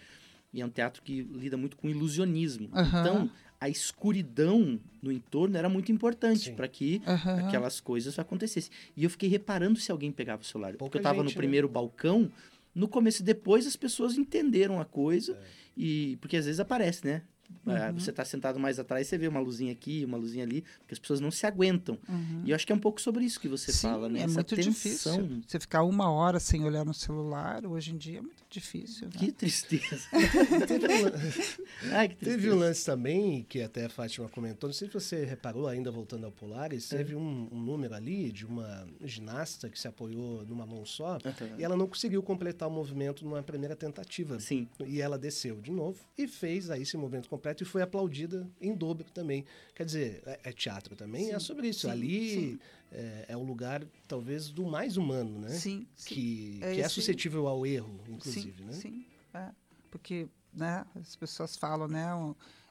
E 0.52 0.60
é 0.60 0.66
um 0.66 0.70
teatro 0.70 1.04
que 1.04 1.22
lida 1.22 1.56
muito 1.56 1.78
com 1.78 1.88
ilusionismo. 1.88 2.70
Então, 2.74 3.30
a 3.60 3.68
escuridão 3.68 4.80
no 5.02 5.12
entorno 5.12 5.58
era 5.58 5.68
muito 5.68 5.92
importante 5.92 6.52
para 6.52 6.68
que 6.68 7.02
uhum. 7.06 7.48
aquelas 7.48 7.80
coisas 7.80 8.18
acontecessem. 8.18 8.72
E 8.96 9.04
eu 9.04 9.10
fiquei 9.10 9.28
reparando 9.28 9.80
se 9.80 9.92
alguém 9.92 10.12
pegava 10.12 10.42
o 10.42 10.46
celular. 10.46 10.72
Pouca 10.72 10.86
porque 10.86 10.98
eu 10.98 11.00
estava 11.00 11.24
no 11.24 11.34
primeiro 11.34 11.68
né? 11.68 11.74
balcão, 11.74 12.32
no 12.74 12.88
começo. 12.88 13.22
Depois 13.22 13.68
as 13.68 13.76
pessoas 13.76 14.18
entenderam 14.18 14.80
a 14.80 14.86
coisa, 14.86 15.34
é. 15.34 15.38
e 15.76 16.18
porque 16.22 16.38
às 16.38 16.46
vezes 16.46 16.60
aparece, 16.60 17.06
né? 17.06 17.22
É, 17.68 17.90
uhum. 17.90 18.00
Você 18.00 18.10
está 18.10 18.26
sentado 18.26 18.60
mais 18.60 18.80
atrás, 18.80 19.08
você 19.08 19.18
vê 19.18 19.28
uma 19.28 19.40
luzinha 19.40 19.72
aqui, 19.72 20.04
uma 20.06 20.18
luzinha 20.18 20.44
ali, 20.44 20.64
porque 20.80 20.94
as 20.94 21.00
pessoas 21.00 21.20
não 21.20 21.32
se 21.32 21.46
aguentam. 21.46 21.98
Uhum. 22.08 22.44
E 22.46 22.52
eu 22.52 22.56
acho 22.56 22.66
que 22.66 22.72
é 22.72 22.76
um 22.76 22.80
pouco 22.80 23.02
sobre 23.02 23.26
isso 23.26 23.40
que 23.40 23.48
você 23.48 23.72
Sim, 23.72 23.82
fala, 23.82 24.10
né? 24.10 24.22
É 24.22 24.24
Essa 24.24 24.36
muito 24.36 24.56
tensão. 24.56 24.72
difícil. 24.72 25.42
Você 25.48 25.60
ficar 25.60 25.84
uma 25.84 26.10
hora 26.10 26.40
sem 26.40 26.64
olhar 26.64 26.86
no 26.86 26.94
celular, 26.94 27.66
hoje 27.66 27.92
em 27.92 27.98
dia 27.98 28.20
é 28.20 28.22
muito 28.22 28.44
difícil. 28.50 29.08
Né? 29.08 29.14
Que 29.18 29.32
tristeza. 29.32 30.08
teve, 30.68 30.88
um... 30.88 31.92
Ai, 31.94 32.10
que 32.10 32.16
tristeza. 32.16 32.38
teve 32.38 32.52
um 32.52 32.60
lance 32.60 32.86
também, 32.86 33.46
que 33.48 33.62
até 33.62 33.86
a 33.86 33.90
Fátima 33.90 34.30
comentou, 34.30 34.68
não 34.68 34.74
sei 34.74 34.88
se 34.88 34.94
você 34.94 35.26
reparou, 35.26 35.68
ainda 35.68 35.92
voltando 35.92 36.26
ao 36.26 36.32
Polaris, 36.32 36.92
é. 36.92 36.98
teve 36.98 37.16
um, 37.16 37.50
um, 37.52 37.60
número 37.60 37.94
ali 37.94 38.32
de 38.32 38.46
uma 38.46 38.88
ginasta 39.04 39.70
que 39.70 39.80
se 39.80 39.88
apoiou 39.88 40.46
numa 40.46 40.66
mão 40.66 40.86
só 40.86 41.14
uhum. 41.14 41.58
e 41.58 41.64
ela 41.64 41.76
não 41.76 41.88
conseguiu 41.88 42.24
completar 42.24 42.68
o 42.68 42.72
movimento 42.72 43.24
numa 43.24 43.44
primeira 43.44 43.76
tentativa. 43.76 44.40
Sim. 44.40 44.68
E 44.86 45.02
ela 45.02 45.18
desceu 45.18 45.60
de 45.62 45.72
novo 45.72 46.00
e 46.18 46.28
fez 46.28 46.70
aí 46.70 46.84
esse 46.84 46.98
movimento 46.98 47.30
completo 47.30 47.39
completo 47.40 47.64
e 47.64 47.66
foi 47.66 47.82
aplaudida 47.82 48.48
em 48.60 48.76
dobro 48.76 49.10
também. 49.12 49.46
Quer 49.74 49.86
dizer, 49.86 50.22
é, 50.26 50.40
é 50.44 50.52
teatro 50.52 50.96
também, 50.96 51.26
sim, 51.26 51.32
é 51.34 51.40
sobre 51.40 51.70
isso. 51.70 51.82
Sim, 51.82 51.92
Ali 51.92 52.30
sim. 52.30 52.60
É, 52.92 53.26
é, 53.30 53.38
o 53.38 53.44
lugar, 53.44 53.84
talvez, 54.08 54.50
do 54.50 54.66
mais 54.66 54.98
humano, 54.98 55.40
né? 55.40 55.50
Sim. 55.50 55.88
Que 56.06 56.60
é, 56.62 56.76
que 56.76 56.82
é 56.82 56.90
suscetível 56.90 57.48
ao 57.48 57.66
erro, 57.66 58.00
inclusive, 58.08 58.64
né? 58.64 58.74
Sim, 58.74 59.06
é. 59.34 59.50
Porque 59.90 60.28
né, 60.54 60.86
as 60.96 61.16
pessoas 61.16 61.56
falam, 61.56 61.88
né? 61.88 62.08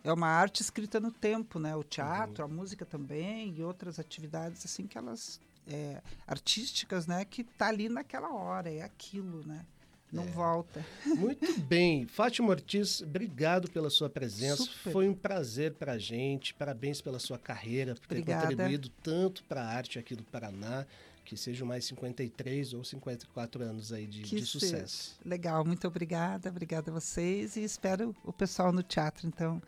é 0.04 0.12
uma 0.12 0.28
arte 0.28 0.60
escrita 0.60 1.00
no 1.00 1.10
tempo, 1.10 1.58
né? 1.58 1.74
O 1.74 1.82
teatro, 1.82 2.44
uhum. 2.44 2.52
a 2.52 2.54
música 2.54 2.84
também 2.84 3.54
e 3.56 3.62
outras 3.62 3.98
atividades 3.98 4.64
assim 4.64 4.86
que 4.86 4.96
elas 4.96 5.40
é, 5.66 6.00
artísticas, 6.26 7.06
né? 7.06 7.24
Que 7.24 7.42
tá 7.44 7.68
ali 7.68 7.88
naquela 7.88 8.32
hora, 8.32 8.70
é 8.70 8.82
aquilo, 8.82 9.46
né? 9.46 9.64
Não 10.12 10.24
é. 10.24 10.26
volta. 10.26 10.84
Muito 11.04 11.60
bem. 11.60 12.06
Fátima 12.06 12.50
Ortiz, 12.50 13.02
obrigado 13.02 13.70
pela 13.70 13.90
sua 13.90 14.08
presença. 14.08 14.64
Super. 14.64 14.92
Foi 14.92 15.08
um 15.08 15.14
prazer 15.14 15.74
para 15.74 15.92
a 15.92 15.98
gente. 15.98 16.54
Parabéns 16.54 17.00
pela 17.00 17.18
sua 17.18 17.38
carreira, 17.38 17.94
por 17.94 18.06
ter 18.06 18.20
Obrigada. 18.20 18.48
contribuído 18.48 18.88
tanto 19.02 19.44
para 19.44 19.62
a 19.62 19.66
arte 19.66 19.98
aqui 19.98 20.14
do 20.14 20.24
Paraná. 20.24 20.86
Que 21.24 21.36
sejam 21.36 21.68
mais 21.68 21.84
53 21.84 22.72
ou 22.72 22.82
54 22.82 23.62
anos 23.62 23.92
aí 23.92 24.06
de, 24.06 24.22
de 24.22 24.46
sucesso. 24.46 25.18
Legal, 25.22 25.62
muito 25.62 25.86
obrigada. 25.86 26.48
Obrigada 26.48 26.90
a 26.90 26.94
vocês 26.94 27.54
e 27.56 27.62
espero 27.62 28.16
o 28.24 28.32
pessoal 28.32 28.72
no 28.72 28.82
teatro, 28.82 29.26
então. 29.26 29.60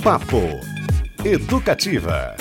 Papo 0.00 0.38
Educativa. 1.24 2.36